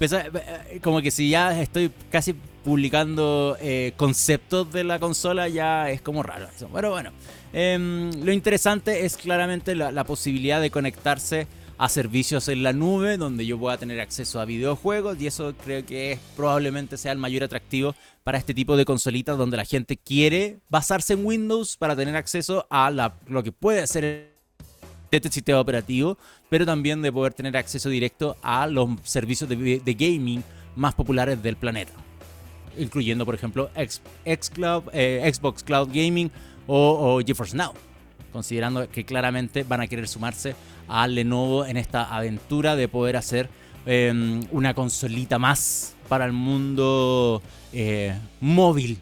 [0.00, 6.00] eh, como que si ya estoy casi publicando eh, conceptos de la consola, ya es
[6.00, 6.48] como raro.
[6.72, 7.12] Pero bueno,
[7.52, 11.46] em, lo interesante es claramente la, posibilidad de conectarse
[11.76, 15.84] a servicios en la nube donde yo pueda tener acceso a videojuegos y eso creo
[15.84, 20.60] que probablemente sea el mayor atractivo para este tipo de consolitas donde la gente quiere
[20.68, 22.92] basarse en Windows para tener acceso a
[23.26, 24.33] lo que puede ser
[25.16, 30.42] este sistema operativo, pero también de poder tener acceso directo a los servicios de, gaming
[30.76, 31.92] más populares del planeta,
[32.78, 33.88] incluyendo por ejemplo eh,
[35.32, 36.30] Xbox Cloud Gaming
[36.66, 37.72] o, GeForce Now,
[38.32, 40.54] considerando que claramente van a querer sumarse
[40.88, 43.48] a Lenovo en esta aventura de poder hacer
[43.86, 48.98] em, una consolita más para el mundo eh, móvil,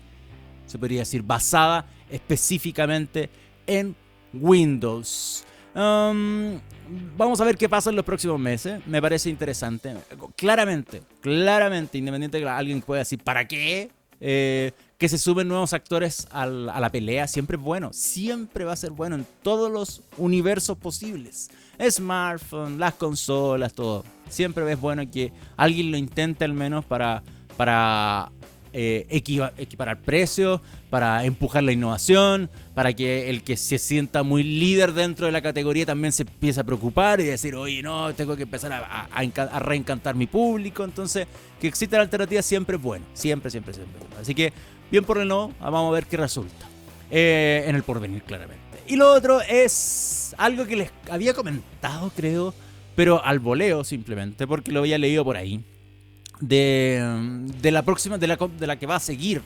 [0.66, 3.30] se podría decir, basada específicamente
[3.66, 3.94] en
[4.32, 5.44] Windows.
[5.74, 8.80] Vamos a ver qué pasa en los próximos meses.
[8.86, 9.94] Me parece interesante.
[10.36, 13.90] Claramente, claramente, independiente de que alguien pueda decir, ¿para qué?
[14.24, 17.92] Eh, que se suben nuevos actores a la pelea siempre es bueno.
[17.92, 21.50] Siempre va a ser bueno en todos los universos posibles.
[21.90, 24.04] Smartphone, las consolas, todo.
[24.28, 27.24] Siempre es bueno que alguien lo intente al menos para,
[27.56, 28.30] para
[28.72, 34.92] eh, equiparar precios, para empujar la innovación, para que el que se sienta muy líder
[34.92, 38.44] dentro de la categoría también se empiece a preocupar y decir, oye, no, tengo que
[38.44, 40.84] empezar a, reencantar mi público.
[40.84, 41.26] Entonces,
[41.60, 44.00] que exista la alternativa siempre es bueno, siempre, siempre, siempre.
[44.20, 44.52] Así que,
[44.90, 46.66] bien por el no, vamos a ver qué resulta.
[47.10, 48.62] Eh, en el porvenir, claramente.
[48.86, 52.54] Y lo otro es algo que les había comentado, creo,
[52.94, 55.62] pero al voleo simplemente, porque lo había leído por ahí.
[56.42, 57.00] De,
[57.62, 59.42] de la próxima, de la, de la que va a seguir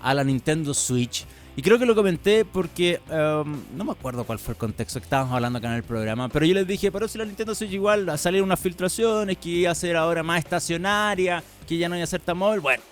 [0.00, 1.26] a la Nintendo Switch.
[1.56, 5.04] Y creo que lo comenté porque em, no me acuerdo cuál fue el contexto que
[5.04, 7.72] estábamos hablando acá en el programa, pero yo les dije, pero si la Nintendo Switch
[7.72, 11.96] igual a salir unas filtraciones, que iba a ser ahora más estacionaria, que ya no
[11.96, 12.82] iba a ser tan móvil, bueno,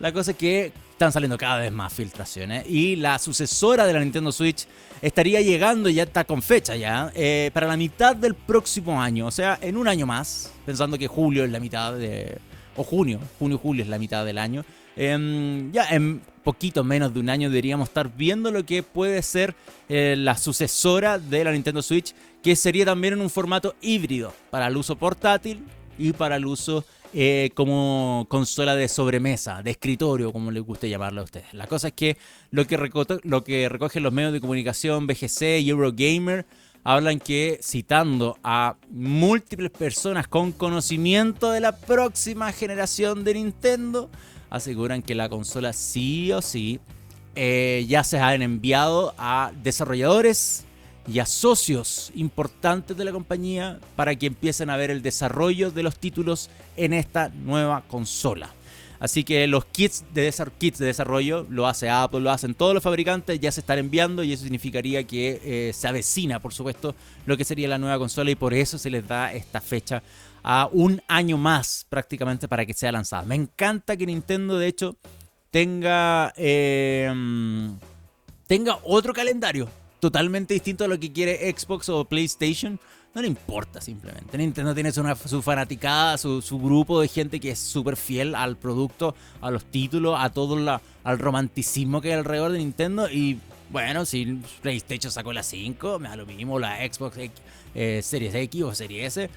[0.00, 4.00] la cosa es que están saliendo cada vez más filtraciones y la sucesora de la
[4.00, 4.66] Nintendo Switch
[5.02, 9.30] estaría llegando, ya está con fecha ya, eh, para la mitad del próximo año, o
[9.30, 12.38] sea, en un año más, pensando que julio es la mitad de...
[12.76, 14.64] o junio, junio-julio es la mitad del año.
[14.96, 19.54] Em, ya en poquito menos de un año deberíamos estar viendo lo que puede ser
[19.88, 24.68] eh, la sucesora de la Nintendo Switch, que sería también en un formato híbrido para
[24.68, 25.64] el uso portátil
[25.98, 31.22] y para el uso eh, como consola de sobremesa, de escritorio, como les guste llamarlo
[31.22, 31.52] a ustedes.
[31.52, 32.16] La cosa es que
[32.50, 32.78] lo que,
[33.24, 36.46] lo que recogen los medios de comunicación, BGC Eurogamer,
[36.86, 44.08] hablan que, citando a múltiples personas con conocimiento de la próxima generación de Nintendo,
[44.50, 46.78] aseguran que la consola sí o sí
[47.34, 50.64] eh, ya se han enviado a desarrolladores
[51.08, 55.82] y a socios importantes de la compañía para que empiecen a ver el desarrollo de
[55.82, 58.54] los títulos en esta nueva consola.
[58.98, 60.32] Así que los kits de,
[60.78, 64.42] desarrollo lo hace Apple, lo hacen todos los fabricantes, ya se están enviando y eso
[64.42, 66.94] significaría que eh, se avecina, por supuesto,
[67.26, 70.02] lo que sería la nueva consola y por eso se les da esta fecha
[70.42, 73.24] a un año más prácticamente para que sea lanzada.
[73.24, 74.96] Me encanta que Nintendo, de hecho,
[75.50, 77.76] tenga, em,
[78.46, 79.68] tenga otro calendario
[80.00, 82.78] totalmente distinto a lo que quiere Xbox o PlayStation.
[83.16, 84.36] No le importa simplemente.
[84.36, 89.50] Nintendo tiene su, fanaticada, su, grupo de gente que es súper fiel al producto, a
[89.50, 93.08] los títulos, a todo la, al romanticismo que hay alrededor de Nintendo.
[93.08, 93.38] Y
[93.70, 97.16] bueno, si PlayStation sacó la 5, me da lo mismo, la Xbox
[97.74, 99.30] eh, Series X o Series S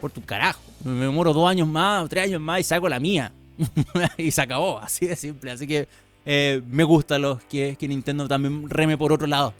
[0.00, 0.62] por tu carajo.
[0.84, 3.32] Me demoro dos años más, tres años más y saco la mía.
[4.16, 5.50] y se acabó, así de simple.
[5.50, 5.88] Así que
[6.24, 9.54] eh, me gusta los que, que Nintendo también reme por otro lado.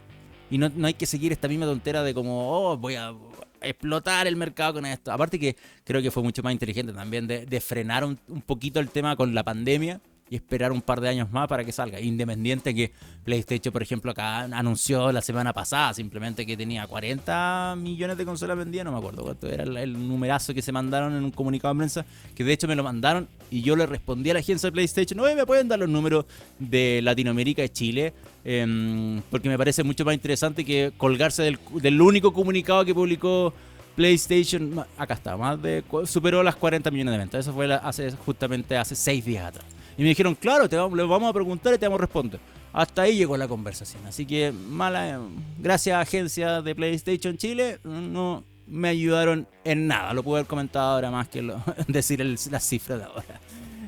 [0.49, 3.13] Y no, no hay que seguir esta misma tontera de como, oh, voy a
[3.61, 5.11] explotar el mercado con esto.
[5.11, 8.79] Aparte que creo que fue mucho más inteligente también de, de frenar un, un, poquito
[8.79, 11.99] el tema con la pandemia y esperar un par de años más para que salga.
[11.99, 12.91] Independiente que
[13.23, 18.57] PlayStation, por ejemplo, acá anunció la semana pasada simplemente que tenía 40 millones de consolas
[18.57, 21.77] vendidas, no me acuerdo cuánto era el, numerazo que se mandaron en un comunicado de
[21.79, 24.71] prensa, que de hecho me lo mandaron y yo le respondí a la agencia de
[24.71, 26.25] PlayStation, no, me pueden dar los números
[26.59, 28.13] de Latinoamérica y Chile,
[28.43, 33.53] em, porque me parece mucho más interesante que colgarse del, del único comunicado que publicó
[33.95, 37.39] PlayStation, acá está, más de superó las 40 millones de ventas.
[37.41, 39.78] Eso fue hace, justamente hace 6 días atrás.
[39.99, 42.39] Y me dijeron, claro, te vamos, a preguntar y te vamos a responder.
[42.71, 44.05] Hasta ahí llegó la conversación.
[44.07, 45.19] Así que, mala,
[45.57, 50.13] gracias a agencia de PlayStation Chile, no me ayudaron en nada.
[50.13, 51.41] Lo pude haber comentado ahora más que
[51.89, 53.41] decir las cifras de ahora.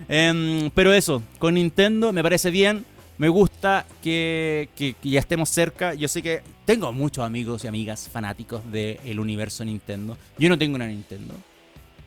[0.10, 2.84] Em, pero eso, con Nintendo me parece bien.
[3.18, 4.68] Me gusta que,
[5.02, 5.94] ya estemos cerca.
[5.94, 10.18] Yo sé que tengo muchos amigos y amigas fanáticos del universo Nintendo.
[10.38, 11.36] Yo no tengo una Nintendo.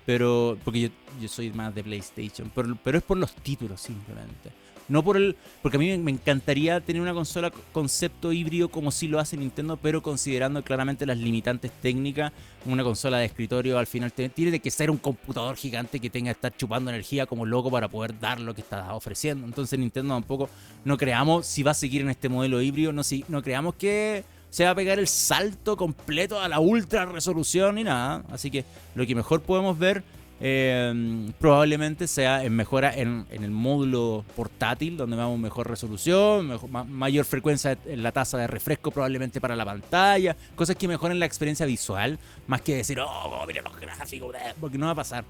[0.06, 0.90] Pero, porque
[1.20, 4.50] yo, soy más de PlayStation, pero, pero, es por los títulos simplemente.
[4.86, 5.34] No por el.
[5.62, 9.78] Porque a mí me encantaría tener una consola concepto híbrido como si lo hace Nintendo,
[9.78, 12.32] pero considerando claramente las limitantes técnicas.
[12.66, 16.36] Una consola de escritorio al final tiene que ser un computador gigante que tenga que
[16.36, 19.46] estar chupando energía como loco para poder dar lo que está ofreciendo.
[19.46, 20.50] Entonces Nintendo tampoco
[20.84, 24.24] no creamos si va a seguir en este modelo híbrido, no, si, no creamos que
[24.54, 28.22] se va a pegar el salto completo a la ultra resolución y nada.
[28.30, 28.64] Así que
[28.94, 30.04] lo que mejor podemos ver
[30.38, 37.76] em, probablemente sea en mejora en, el módulo portátil, donde veamos mejor resolución, mayor frecuencia
[37.84, 42.20] en la tasa de refresco probablemente para la pantalla, cosas que mejoren la experiencia visual,
[42.46, 45.24] más que decir, oh, mira los gráficos, porque no va a pasar.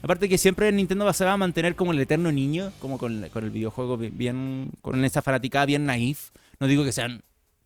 [0.00, 3.50] Aparte que siempre Nintendo se va a mantener como el eterno niño, como con, el
[3.50, 6.30] videojuego bien, con esa fanaticada bien naif.
[6.58, 7.22] No digo que sean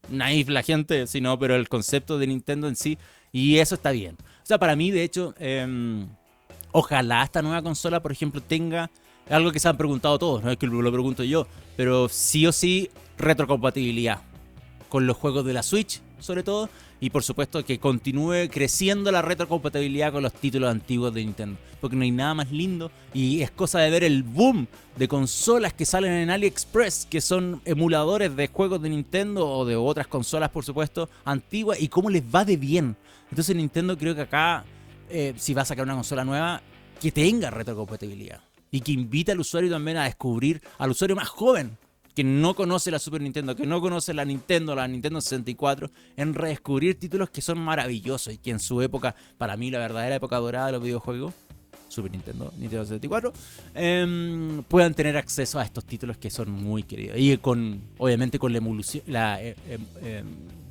[0.08, 2.98] naif la gente, sino, pero el concepto de Nintendo en sí,
[3.32, 4.16] y eso está bien.
[4.20, 6.06] O sea, para mí, de hecho, em,
[6.72, 8.90] ojalá esta nueva consola, por ejemplo, tenga
[9.28, 12.52] algo que se han preguntado todos, no es que lo pregunto yo, pero sí o
[12.52, 14.22] sí retrocompatibilidad
[14.88, 16.68] con los juegos de la Switch, sobre todo,
[17.00, 21.58] y por supuesto que continúe creciendo la retrocompatibilidad con los títulos antiguos de Nintendo.
[21.80, 25.72] Porque no hay nada más lindo y es cosa de ver el boom de consolas
[25.72, 30.50] que salen en AliExpress, que son emuladores de juegos de Nintendo o de otras consolas,
[30.50, 32.96] por supuesto, antiguas, y cómo les va de bien.
[33.30, 34.64] Entonces Nintendo creo que acá,
[35.08, 36.60] eh, si va a sacar una consola nueva,
[37.00, 38.40] que tenga retrocompatibilidad.
[38.70, 41.76] Y que invite al usuario también a descubrir, al usuario más joven,
[42.14, 46.34] que no conoce la Super Nintendo, que no conoce la Nintendo, la Nintendo 64, en
[46.34, 50.36] redescubrir títulos que son maravillosos y que en su época, para mí la verdadera época
[50.36, 51.34] dorada de los videojuegos,
[51.88, 53.32] Super Nintendo, Nintendo 64,
[53.74, 57.16] em, puedan tener acceso a estos títulos que son muy queridos.
[57.18, 60.26] Y con, obviamente, con la emulación, eh, em, em,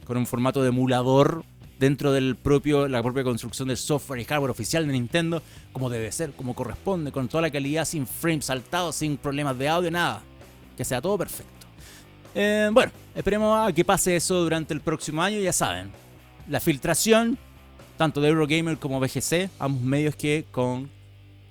[0.06, 1.43] con un formato de emulador
[1.78, 5.41] dentro del propio, la propia construcción del software y hardware oficial de Nintendo,
[5.73, 9.69] como debe ser, como corresponde, con toda la calidad, sin frames saltados, sin problemas de
[9.69, 10.23] audio, nada
[10.80, 11.68] que sea todo perfecto.
[12.34, 15.92] Eh, bueno, esperemos a que pase eso durante el próximo año, ya saben.
[16.48, 17.38] La filtración,
[17.98, 20.89] tanto de Eurogamer como BGC, ambos medios que con,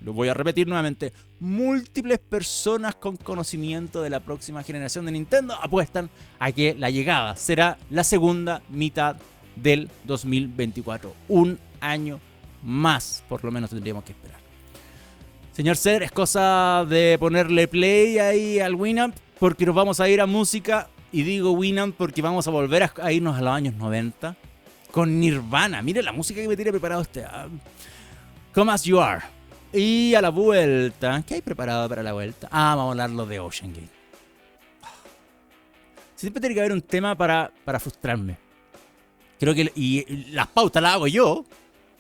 [0.00, 5.54] lo voy a repetir nuevamente, múltiples personas con conocimiento de la próxima generación de Nintendo
[5.60, 9.16] apuestan a que la llegada será la segunda mitad
[9.56, 11.14] del 2024.
[11.28, 12.18] Un año
[12.62, 14.37] más, por lo menos tendríamos que esperar.
[15.58, 20.20] Señor Ser, es cosa de ponerle play ahí al Winamp porque nos vamos a ir
[20.20, 20.88] a música.
[21.10, 24.36] Y digo Winamp porque vamos a volver a, irnos a los años 90
[24.92, 25.82] con Nirvana.
[25.82, 27.26] Mire la música que me tiene preparado usted.
[28.54, 29.24] Come as you are.
[29.72, 31.24] Y a la vuelta.
[31.26, 32.48] ¿Qué hay preparado para la vuelta?
[32.52, 33.90] Ah, vamos a hablar lo de Ocean Gate.
[36.14, 38.36] Siempre tiene que haber un tema para, para frustrarme.
[39.40, 39.72] Creo que.
[39.74, 41.44] Y las pautas las hago yo.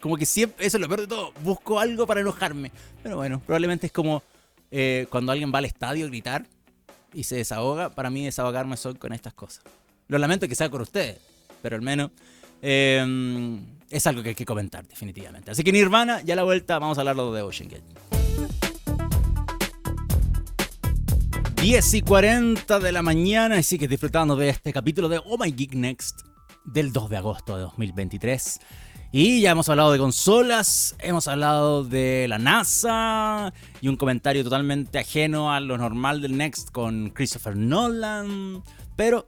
[0.00, 2.70] Como que siempre, eso es lo peor de todo, busco algo para enojarme.
[3.02, 4.22] Pero bueno, probablemente es como
[4.70, 6.46] eh, cuando alguien va al estadio a gritar
[7.12, 7.90] y se desahoga.
[7.90, 9.64] Para mí desahogarme son con estas cosas.
[10.06, 11.18] Lo lamento que sea con ustedes,
[11.62, 12.10] pero al menos
[12.62, 15.50] em, es algo que hay que comentar definitivamente.
[15.50, 17.84] Así que Nirvana, ya a la vuelta vamos a hablar de Ocean Gate.
[21.60, 25.50] 10 y 40 de la mañana y sigues disfrutando de este capítulo de Oh My
[25.50, 26.20] Geek Next
[26.64, 28.60] del 2 de agosto de 2023.
[29.10, 34.98] Y ya hemos hablado de consolas, hemos hablado de la NASA y un comentario totalmente
[34.98, 38.62] ajeno a lo normal del Next con Christopher Nolan.
[38.96, 39.24] Pero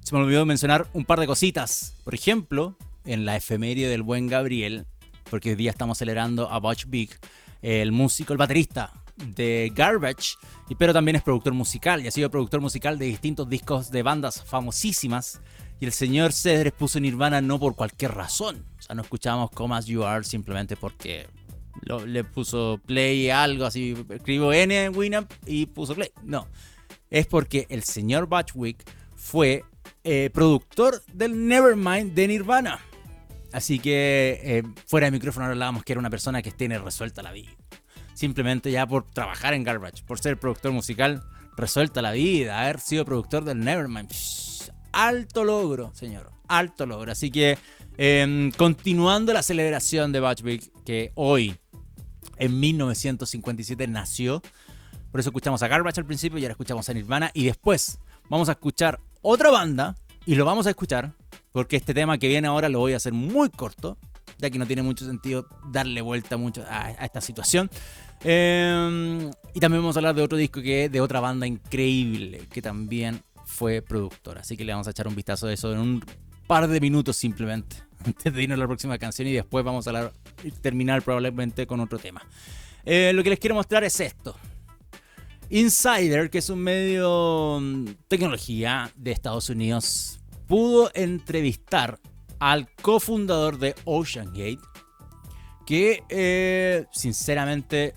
[0.00, 1.96] se me olvidó mencionar un par de cositas.
[2.04, 2.76] Por ejemplo,
[3.06, 4.84] en la efeméride del buen Gabriel,
[5.30, 7.18] porque hoy día estamos celebrando a Butch Big,
[7.62, 10.34] el músico, el baterista de Garbage,
[10.78, 14.44] pero también es productor musical y ha sido productor musical de distintos discos de bandas
[14.44, 15.40] famosísimas
[15.78, 18.64] y el señor Cedres puso Nirvana no por cualquier razón.
[18.78, 21.26] O sea, no escuchamos Come As You Are simplemente porque
[22.06, 23.94] le puso play algo así.
[24.08, 26.10] Escribió N en Winamp y puso play.
[26.22, 26.48] No.
[27.10, 28.82] Es porque el señor Batchwick
[29.14, 29.64] fue
[30.02, 32.80] eh, productor del Nevermind de Nirvana.
[33.52, 37.32] Así que eh, fuera de micrófono hablábamos que era una persona que tiene resuelta la
[37.32, 37.50] vida.
[38.14, 41.22] Simplemente ya por trabajar en Garbage, por ser productor musical,
[41.56, 44.10] resuelta la vida, haber sido productor del Nevermind
[44.92, 46.30] alto logro, señor.
[46.48, 47.12] Alto logro.
[47.12, 47.58] Así que
[47.96, 51.56] em, continuando la celebración de Batchwick, que hoy,
[52.38, 54.42] en 1957, nació.
[55.10, 57.30] Por eso escuchamos a Garbage al principio y ahora escuchamos a Nirvana.
[57.34, 61.14] Y después vamos a escuchar otra banda y lo vamos a escuchar
[61.52, 63.96] porque este tema que viene ahora lo voy a hacer muy corto,
[64.38, 67.70] ya que no tiene mucho sentido darle vuelta mucho a, esta situación.
[68.22, 72.46] Em, y también vamos a hablar de otro disco que es de otra banda increíble
[72.50, 74.38] que también fue productor.
[74.38, 76.04] Así que le vamos a echar un vistazo de eso en un
[76.46, 77.76] par de minutos simplemente.
[78.04, 80.12] Antes de irnos a la próxima canción y después vamos a
[80.60, 82.22] terminar probablemente con otro tema.
[82.84, 84.36] Eh, lo que les quiero mostrar es esto.
[85.48, 92.00] Insider, que es un medio mm, tecnología de Estados Unidos, pudo entrevistar
[92.38, 94.58] al cofundador de OceanGate,
[95.64, 97.94] que eh, sinceramente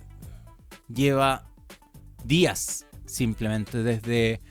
[0.87, 1.47] lleva
[2.23, 4.41] días simplemente desde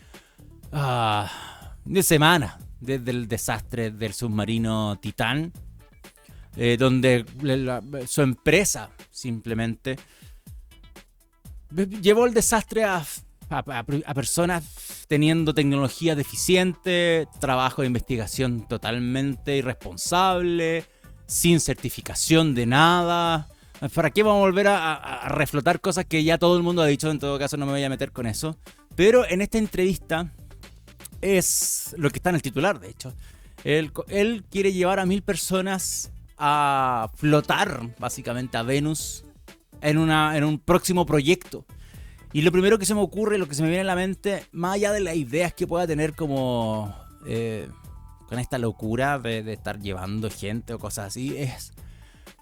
[0.73, 5.53] Ah, de semana desde el desastre del submarino Titán,
[6.57, 7.25] eh, donde
[8.07, 9.97] su empresa simplemente
[12.01, 13.05] llevó el desastre a,
[13.51, 20.85] a, personas teniendo tecnología deficiente, trabajo de investigación totalmente irresponsable,
[21.27, 23.49] sin certificación de nada.
[23.95, 26.87] ¿Para qué vamos a volver a, a reflotar cosas que ya todo el mundo ha
[26.87, 27.11] dicho?
[27.11, 28.59] En todo caso, no me voy a meter con eso.
[28.97, 30.33] Pero en esta entrevista
[31.21, 33.15] es lo que está en el titular, de hecho.
[33.65, 33.93] Él,
[34.51, 39.25] quiere llevar a mil personas a flotar, básicamente, a Venus
[39.81, 41.65] en, una, en un próximo proyecto.
[42.33, 44.45] Y lo primero que se me ocurre, lo que se me viene a la mente,
[44.53, 46.95] más allá de las ideas que pueda tener como
[47.27, 47.69] eh,
[48.29, 51.73] con esta locura de, de, estar llevando gente o cosas así, es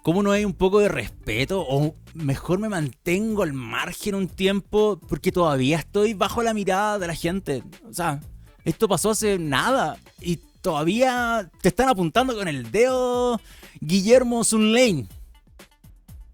[0.03, 4.99] cómo no hay un poco de respeto o mejor me mantengo al margen un tiempo
[5.07, 7.63] porque todavía estoy bajo la mirada de la gente.
[7.89, 8.21] O sea,
[8.67, 13.39] esto pasó hace nada y todavía te están apuntando con el dedo
[13.79, 15.07] Guillermo Sunlane.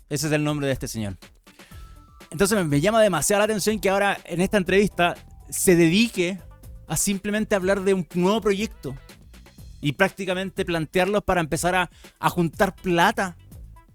[0.10, 1.16] Ese es el nombre de este señor.
[2.32, 5.14] Entonces me llama demasiado la atención que ahora en esta entrevista
[5.52, 6.40] se dedique
[6.88, 8.96] a simplemente hablar de un nuevo proyecto
[9.80, 13.38] y prácticamente plantearlos para empezar a juntar plata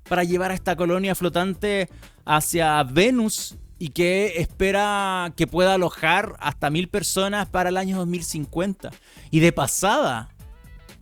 [0.08, 1.88] para llevar a esta colonia flotante
[2.24, 8.90] hacia Venus y que espera que pueda alojar hasta mil personas para el año 2050.
[9.30, 10.28] Y de pasada,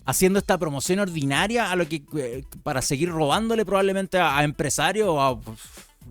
[0.05, 5.21] haciendo esta promoción ordinaria a lo que eh, para seguir robándole probablemente a, empresarios o
[5.21, 5.39] a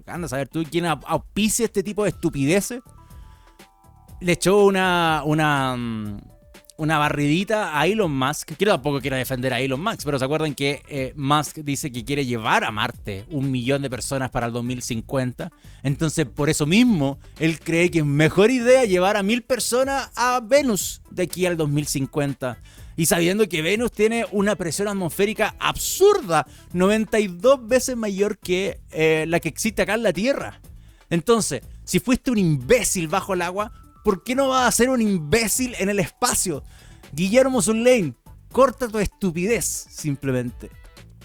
[0.08, 2.82] anda a saber tú quién auspicia este tipo de estupideces.
[4.22, 6.22] Le echó una, una, mm,
[6.78, 8.54] una barridita a Elon Musk.
[8.58, 12.04] Quiero tampoco quiero defender a Elon Musk, pero se acuerdan que eh, Musk dice que
[12.04, 15.52] quiere llevar a Marte un millón de personas para el 2050.
[15.84, 20.42] Entonces, por eso mismo, él cree que es mejor idea llevar a mil personas a
[20.44, 22.58] Venus de aquí al 2050
[22.98, 29.40] y sabiendo que Venus tiene una presión atmosférica absurda, 92 veces mayor que eh, la
[29.40, 30.62] que existe acá en la Tierra.
[31.10, 33.72] Entonces, si fuiste un imbécil bajo el agua,
[34.06, 36.64] ¿por qué no vas a ser un imbécil en el espacio?
[37.12, 38.14] Guillermo Sunlane,
[38.52, 40.70] corta tu estupidez simplemente.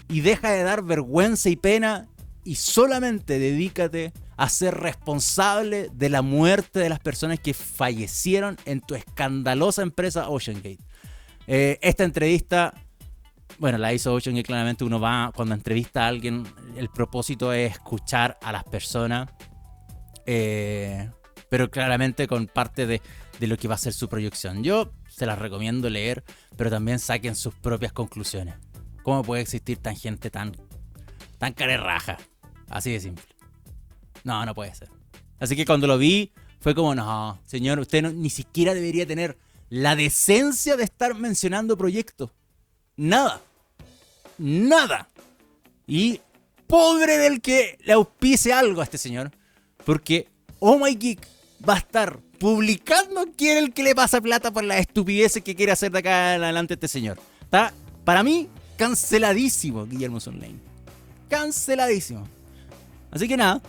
[0.09, 2.09] Y deja de dar vergüenza y pena
[2.43, 8.81] y solamente dedícate a ser responsable de la muerte de las personas que fallecieron en
[8.81, 10.83] tu escandalosa empresa OceanGate.
[11.45, 12.73] Eh, esta entrevista,
[13.59, 17.73] bueno, la hizo Ocean y claramente uno va, cuando entrevista a alguien, el propósito es
[17.73, 19.29] escuchar a las personas,
[20.25, 21.11] eh,
[21.51, 23.01] pero claramente con parte de,
[23.37, 24.63] de lo que va a ser su proyección.
[24.63, 26.23] Yo se las recomiendo leer,
[26.55, 28.55] pero también saquen sus propias conclusiones.
[29.03, 30.55] ¿Cómo puede existir tan gente tan,
[31.39, 32.17] tan carerraja?
[32.69, 33.25] Así de simple.
[34.23, 34.87] No, no puede ser.
[35.41, 36.31] Así que cuando lo vi,
[36.61, 39.37] fue como, no, señor, usted ni siquiera debería tener
[39.67, 42.31] la decencia de estar mencionando proyectos.
[42.95, 43.41] Nada.
[44.37, 45.09] Nada.
[45.85, 46.21] Y
[46.65, 49.31] pobre del que le auspice algo a este señor.
[49.83, 50.29] Porque
[50.59, 54.63] Oh My Geek va a estar publicando quién es el que le pasa plata por
[54.63, 57.19] las estupideces que quiere hacer de acá en adelante este señor.
[57.41, 60.59] Está, para mí, canceladísimo Guillermo Sonlane.
[61.29, 62.27] Canceladísimo.
[63.11, 63.61] Así que nada,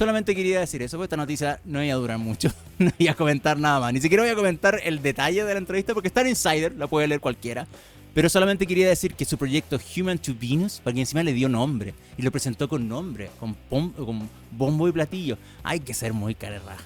[0.00, 2.50] Solamente quería decir eso, porque esta noticia no iba a durar mucho.
[2.78, 3.92] no iba a comentar nada más.
[3.92, 6.86] Ni siquiera voy a comentar el detalle de la entrevista porque está en Insider, la
[6.86, 7.66] puede leer cualquiera.
[8.14, 11.50] Pero solamente quería decir que su proyecto Human to Venus, para quien encima le dio
[11.50, 15.36] nombre y lo presentó con nombre, con, con bombo y platillo.
[15.62, 16.78] Hay que ser muy carerra.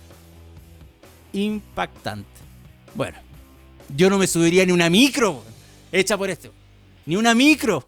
[1.35, 2.41] Impactante.
[2.95, 3.19] Bueno,
[3.95, 5.43] yo no me subiría ni una micro
[5.93, 6.51] hecha por esto.
[7.07, 7.87] Ni una micro.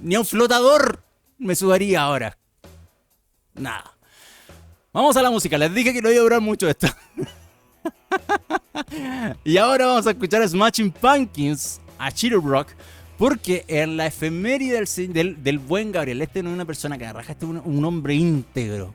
[0.00, 1.02] Ni a un flotador
[1.38, 2.36] me subiría ahora.
[3.54, 3.96] Nada.
[4.92, 6.88] Vamos a la música, les dije que no iba a durar mucho esto.
[9.44, 12.68] y ahora vamos a escuchar a Smashing Pumpkins, a Cheetah Rock,
[13.16, 17.32] porque en la efeméride del, del, buen Gabriel, este no es una persona que arraja,
[17.32, 18.94] este es un, hombre íntegro,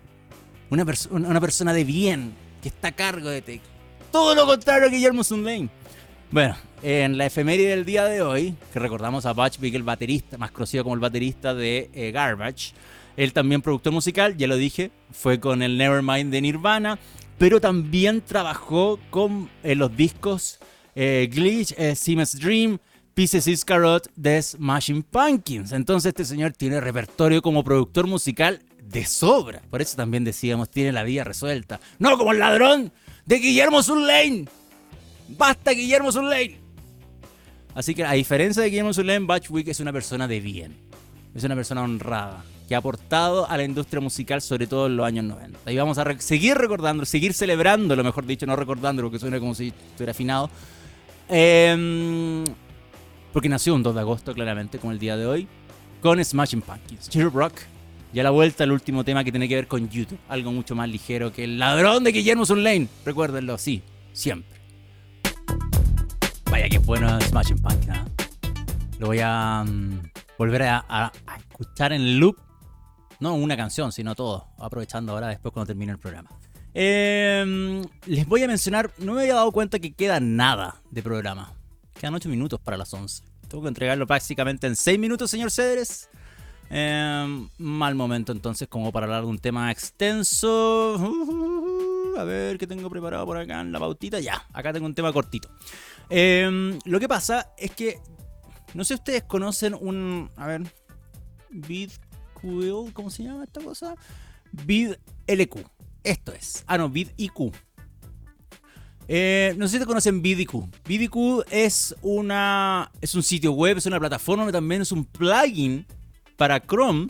[0.69, 3.61] una, una persona de bien, que está a cargo de ti.
[4.15, 5.69] Todo lo contrario a Guillermo Sundain.
[6.31, 10.37] Bueno, en la efeméride del día de hoy, que recordamos a Butch Vig, el baterista,
[10.37, 12.71] más conocido como el baterista de eh, Garbage,
[13.17, 16.97] él también productor musical, ya lo dije, fue con el Nevermind de Nirvana,
[17.37, 20.59] pero también trabajó con eh, los discos
[20.95, 22.77] eh, Glitch, Siemens Dream,
[23.15, 25.73] Pieces Iscarot de Smashing Pumpkins.
[25.73, 29.61] Entonces este señor tiene repertorio como productor musical de sobra.
[29.69, 31.81] Por eso también decíamos, tiene la vida resuelta.
[31.99, 32.93] No como el ladrón
[33.25, 34.45] de Guillermo Sunlane.
[35.29, 36.59] Basta Guillermo Sunlane.
[37.73, 40.77] Así que a diferencia de Guillermo Sunlane, Batchwick es una persona de bien.
[41.33, 45.05] Es una persona honrada que ha aportado a la industria musical, sobre todo en los
[45.05, 45.71] años 90.
[45.71, 49.53] Y vamos a seguir recordando, seguir celebrando, lo mejor dicho, no recordando, porque suena como
[49.53, 50.49] si estuviera afinado.
[51.27, 52.43] Em,
[53.33, 55.47] porque nació un 2 de agosto, claramente, como el día de hoy,
[56.01, 57.09] con Smashing Pumpkins.
[57.09, 57.53] Cheer Rock.
[58.15, 60.17] Y a la vuelta, el último tema que tiene que ver con YouTube.
[60.29, 62.87] Algo mucho más ligero que el ladrón de Guillermo Sunlane.
[63.03, 64.57] Recuérdenlo, sí, siempre.
[66.49, 67.97] Vaya que bueno Smashing Pumpkins.
[67.97, 68.01] ¿eh?
[68.99, 71.11] Lo voy a mm, volver a
[71.49, 72.37] escuchar en loop
[73.19, 74.47] no una canción, sino todo.
[74.59, 76.29] Aprovechando ahora después cuando termine el programa.
[76.73, 81.53] Em, les voy a mencionar, no me había dado cuenta que queda nada de programa.
[81.99, 83.23] Quedan 8 minutos para las 11.
[83.49, 86.09] Tengo que entregarlo prácticamente en 6 minutos, señor Cedres.
[86.69, 90.95] Em, mal momento entonces como para hablar de un tema extenso.
[92.17, 94.19] A ver qué tengo preparado por acá en la pautita.
[94.19, 95.49] Ya, acá tengo un tema cortito.
[96.09, 97.99] Em, lo que pasa es que,
[98.73, 100.63] no sé si ustedes conocen un, a ver,
[101.49, 103.95] VidQuil, ¿cómo se llama esta cosa?
[104.51, 105.57] VidLQ.
[106.03, 106.63] Esto es.
[106.67, 107.51] Ah, no, VidIQ.
[109.07, 110.53] Eh, no sé si te conocen VidIQ.
[110.87, 115.85] VidIQ es, una, es un sitio web, es una plataforma, también es un plugin
[116.35, 117.07] para Chrome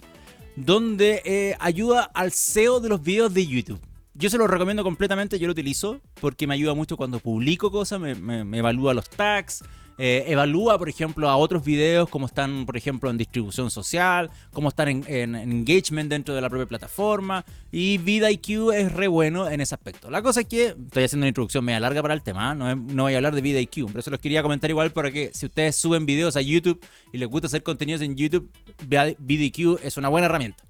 [0.55, 3.81] donde eh, ayuda al SEO de los videos de YouTube.
[4.13, 7.99] Yo se lo recomiendo completamente, yo lo utilizo porque me ayuda mucho cuando publico cosas,
[7.99, 9.63] me evalúa los tags,
[9.97, 14.69] eh, evalúa, por ejemplo, a otros videos, cómo están, por ejemplo, en distribución social, cómo
[14.69, 17.45] están en, engagement dentro de la propia plataforma.
[17.71, 20.09] Y VidIQ es re bueno en ese aspecto.
[20.09, 23.03] La cosa es que estoy haciendo una introducción media larga para el tema, no, no
[23.03, 25.75] voy a hablar de VidIQ, pero eso los quería comentar igual para que si ustedes
[25.75, 28.49] suben videos a YouTube y les gusta hacer contenidos en YouTube,
[28.87, 30.63] VidIQ es una buena herramienta.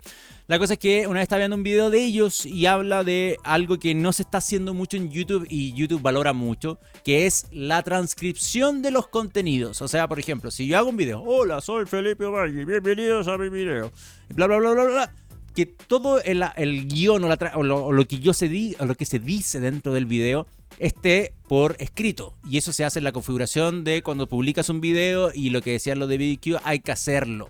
[0.47, 3.39] La cosa es que una vez estaba viendo un video de ellos y habla de
[3.43, 7.47] algo que no se está haciendo mucho en YouTube y YouTube valora mucho, que es
[7.51, 9.81] la transcripción de los contenidos.
[9.81, 13.39] O sea, por ejemplo, si yo hago un video, hola, soy Felipe Valle, bienvenidos a
[13.39, 13.91] mi video,
[14.35, 15.13] bla, bla, bla, bla, bla,
[15.55, 19.17] que todo el, el guion o, lo, que yo se di, o lo que se
[19.17, 20.45] dice dentro del video
[20.77, 22.35] esté por escrito.
[22.47, 25.71] Y eso se hace en la configuración de cuando publicas un video y lo que
[25.71, 27.49] decían los de BDQ, hay que hacerlo.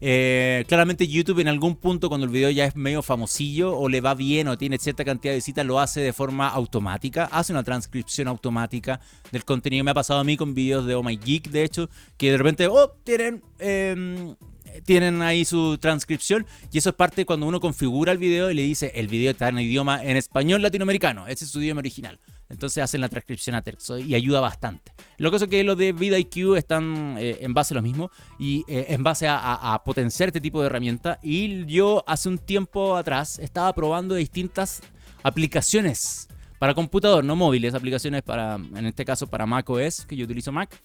[0.00, 4.00] Eh, claramente YouTube en algún punto cuando el video ya es medio famosillo o le
[4.00, 7.64] va bien o tiene cierta cantidad de visitas lo hace de forma automática, hace una
[7.64, 9.00] transcripción automática
[9.32, 9.84] del contenido.
[9.84, 12.38] Me ha pasado a mí con videos de Oh My Geek, de hecho, que de
[12.38, 13.42] repente, oh, tienen...
[13.58, 14.36] Em,
[14.84, 18.62] tienen ahí su transcripción y eso es parte cuando uno configura el video y le
[18.62, 22.18] dice el video está en idioma en español latinoamericano, ese es su idioma original.
[22.50, 24.92] Entonces hacen la transcripción a texto y ayuda bastante.
[25.18, 28.64] Lo que es que los de VidIQ están eh, en base a lo mismo y
[28.68, 31.18] eh, en base a, potenciar este tipo de herramienta.
[31.22, 34.80] Y yo hace un tiempo atrás estaba probando distintas
[35.22, 40.24] aplicaciones para computador, no móviles, aplicaciones para, en este caso para Mac OS, que yo
[40.24, 40.80] utilizo Mac,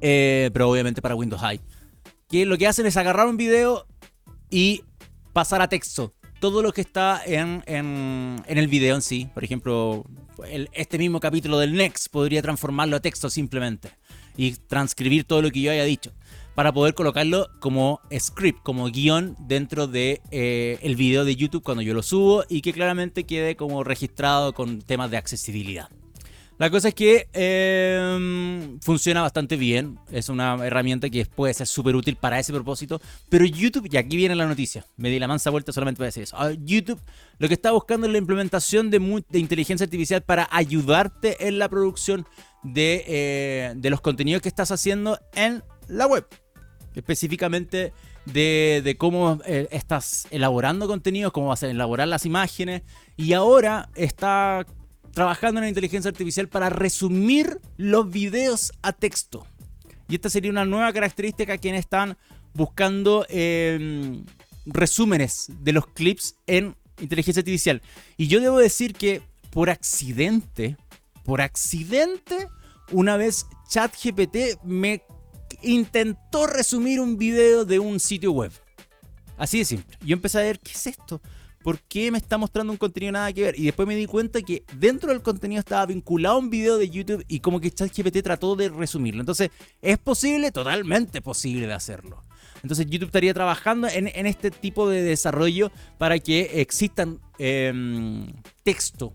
[0.00, 1.60] eh, pero obviamente para Windows High.
[2.28, 3.86] Que lo que hacen es agarrar un video
[4.50, 4.82] y
[5.32, 9.28] pasar a texto todo lo que está en, en, el video en sí.
[9.32, 10.04] Por ejemplo,
[10.72, 13.90] este mismo capítulo del Next podría transformarlo a texto simplemente
[14.36, 16.12] y transcribir todo lo que yo haya dicho
[16.54, 21.82] para poder colocarlo como script, como guion dentro de eh, el video de YouTube cuando
[21.82, 25.88] yo lo subo y que claramente quede como registrado con temas de accesibilidad.
[26.58, 29.98] La cosa es que em, funciona bastante bien.
[30.10, 33.00] Es una herramienta que puede ser súper útil para ese propósito.
[33.28, 36.22] Pero YouTube, y aquí viene la noticia, me di la mansa vuelta solamente para decir
[36.22, 36.36] eso.
[36.38, 37.00] Ah, YouTube
[37.38, 38.96] lo que está buscando es la implementación de,
[39.32, 42.26] inteligencia artificial para ayudarte en la producción
[42.74, 46.26] eh, de, los contenidos que estás haciendo en la web.
[46.94, 47.92] Específicamente
[48.24, 52.82] de, cómo eh, estás elaborando contenidos, cómo vas a elaborar las imágenes.
[53.18, 54.64] Y ahora está
[55.16, 59.46] trabajando en la inteligencia artificial para resumir los videos a texto.
[60.10, 62.18] Y esta sería una nueva característica a quienes están
[62.52, 64.26] buscando em,
[64.66, 67.80] resúmenes de los clips en inteligencia artificial.
[68.18, 70.76] Y yo debo decir que por accidente,
[71.24, 72.48] por accidente,
[72.92, 75.02] una vez ChatGPT me
[75.62, 78.52] intentó resumir un video de un sitio web.
[79.38, 79.96] Así de simple.
[80.04, 81.22] Yo empecé a ver, ¿qué es esto?
[81.66, 83.58] ¿Por qué me está mostrando un contenido nada que ver?
[83.58, 86.88] Y después me di cuenta que dentro del contenido estaba vinculado a un video de
[86.88, 89.20] YouTube y como que ChatGPT trató de resumirlo.
[89.20, 89.50] Entonces,
[89.82, 90.52] ¿es posible?
[90.52, 92.22] Totalmente posible de hacerlo.
[92.62, 99.12] Entonces YouTube estaría trabajando en, este tipo de desarrollo para que existan em, texto,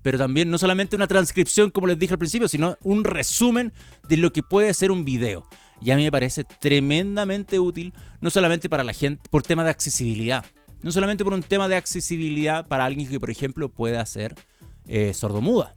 [0.00, 3.74] pero también no solamente una transcripción como les dije al principio, sino un resumen
[4.08, 5.46] de lo que puede ser un video.
[5.82, 9.70] Y a mí me parece tremendamente útil, no solamente para la gente, por tema de
[9.70, 10.46] accesibilidad,
[10.84, 14.34] no solamente por un tema de accesibilidad para alguien que, por ejemplo, pueda ser
[14.86, 15.74] eh, sordomuda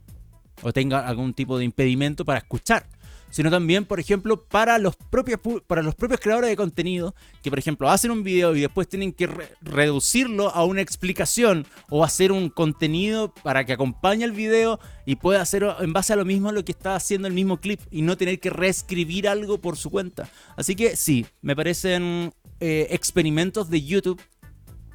[0.60, 2.86] o tenga algún tipo de impedimento para escuchar,
[3.30, 7.58] sino también, por ejemplo, para los propios, para los propios creadores de contenido que, por
[7.58, 9.30] ejemplo, hacen un video y después tienen que
[9.62, 15.40] reducirlo a una explicación o hacer un contenido para que acompañe el video y pueda
[15.40, 18.18] hacer en base a lo mismo lo que está haciendo el mismo clip y no
[18.18, 20.28] tener que reescribir algo por su cuenta.
[20.54, 24.20] Así que sí, me parecen eh, experimentos de YouTube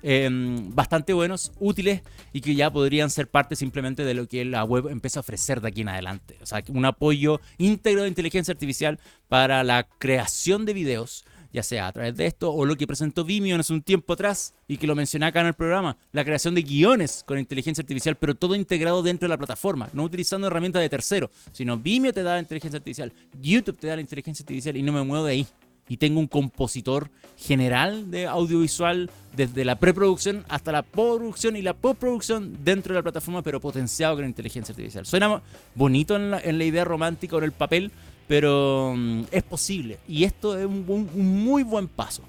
[0.06, 2.02] Em, bastante buenos, útiles
[2.34, 5.62] y que ya podrían ser parte simplemente de lo que la web empieza a ofrecer
[5.62, 6.38] de aquí en adelante.
[6.42, 9.00] O sea, un apoyo íntegro de inteligencia artificial
[9.30, 11.24] para la creación de videos,
[11.54, 14.54] ya sea a través de esto o lo que presentó Vimeo hace un tiempo atrás
[14.68, 18.18] y que lo mencioné acá en el programa, la creación de guiones con inteligencia artificial,
[18.18, 22.24] pero todo integrado dentro de la plataforma, no utilizando herramientas de tercero, sino Vimeo te
[22.24, 25.32] da la inteligencia artificial, YouTube te da la inteligencia artificial y no me muevo de
[25.32, 25.48] ahí.
[25.88, 31.74] Y tengo un compositor general de audiovisual desde la preproducción hasta la producción y la
[31.74, 35.06] postproducción dentro de la plataforma, pero potenciado con inteligencia artificial.
[35.06, 35.42] Suena
[35.76, 37.92] bonito en la, idea romántica o en el papel,
[38.28, 40.00] pero mm, es posible.
[40.08, 41.10] Y esto es un,
[41.44, 42.24] muy buen paso.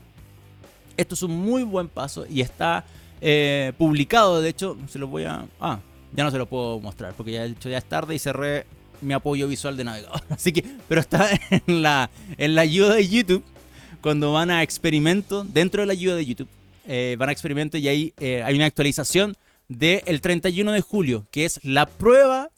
[0.96, 2.84] Esto es un muy buen paso y está
[3.20, 4.40] eh, publicado.
[4.40, 5.44] De hecho, se lo voy a.
[5.60, 5.80] Ah,
[6.12, 8.66] ya no se lo puedo mostrar porque ya, hecho, ya es tarde y cerré
[9.04, 10.22] mi apoyo visual de navegador.
[10.30, 13.44] Así que, pero está en la, en la ayuda de YouTube.
[14.00, 16.48] Cuando van a experimento, dentro de la ayuda de YouTube,
[16.86, 19.36] eh, van a experimento y ahí eh, hay una actualización
[19.68, 22.50] del 31 de julio, que es la prueba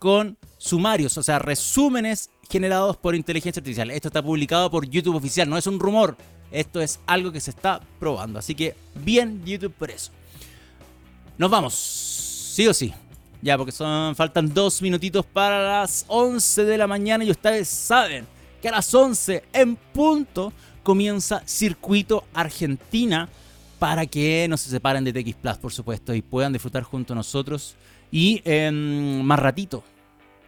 [0.00, 3.90] con sumarios, o sea, resúmenes generados por inteligencia artificial.
[3.90, 6.16] Esto está publicado por YouTube oficial, no es un rumor.
[6.50, 8.38] Esto es algo que se está probando.
[8.38, 10.10] Así que bien YouTube por eso.
[11.36, 11.74] Nos vamos.
[11.74, 12.92] Sí o sí.
[13.40, 18.26] Ya, porque son, faltan dos minutitos para las 11 de la mañana y ustedes saben
[18.60, 23.28] que a las 11 en punto comienza Circuito Argentina
[23.78, 27.16] para que no se separen de TX Plus, por supuesto, y puedan disfrutar junto a
[27.16, 27.76] nosotros.
[28.10, 29.84] Y más ratito,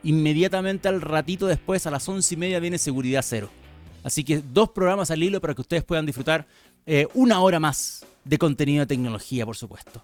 [0.02, 3.50] inmediatamente al ratito después, a las 11 y media, viene Seguridad Cero.
[4.02, 6.46] Así que dos programas al hilo para que ustedes puedan disfrutar
[6.86, 10.02] eh, una hora más de contenido de tecnología, por supuesto.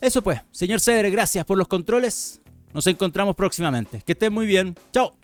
[0.00, 2.40] Eso pues, señor Cedre, gracias por los controles.
[2.72, 4.02] Nos encontramos próximamente.
[4.04, 4.76] Que estén muy bien.
[4.92, 5.14] Chao.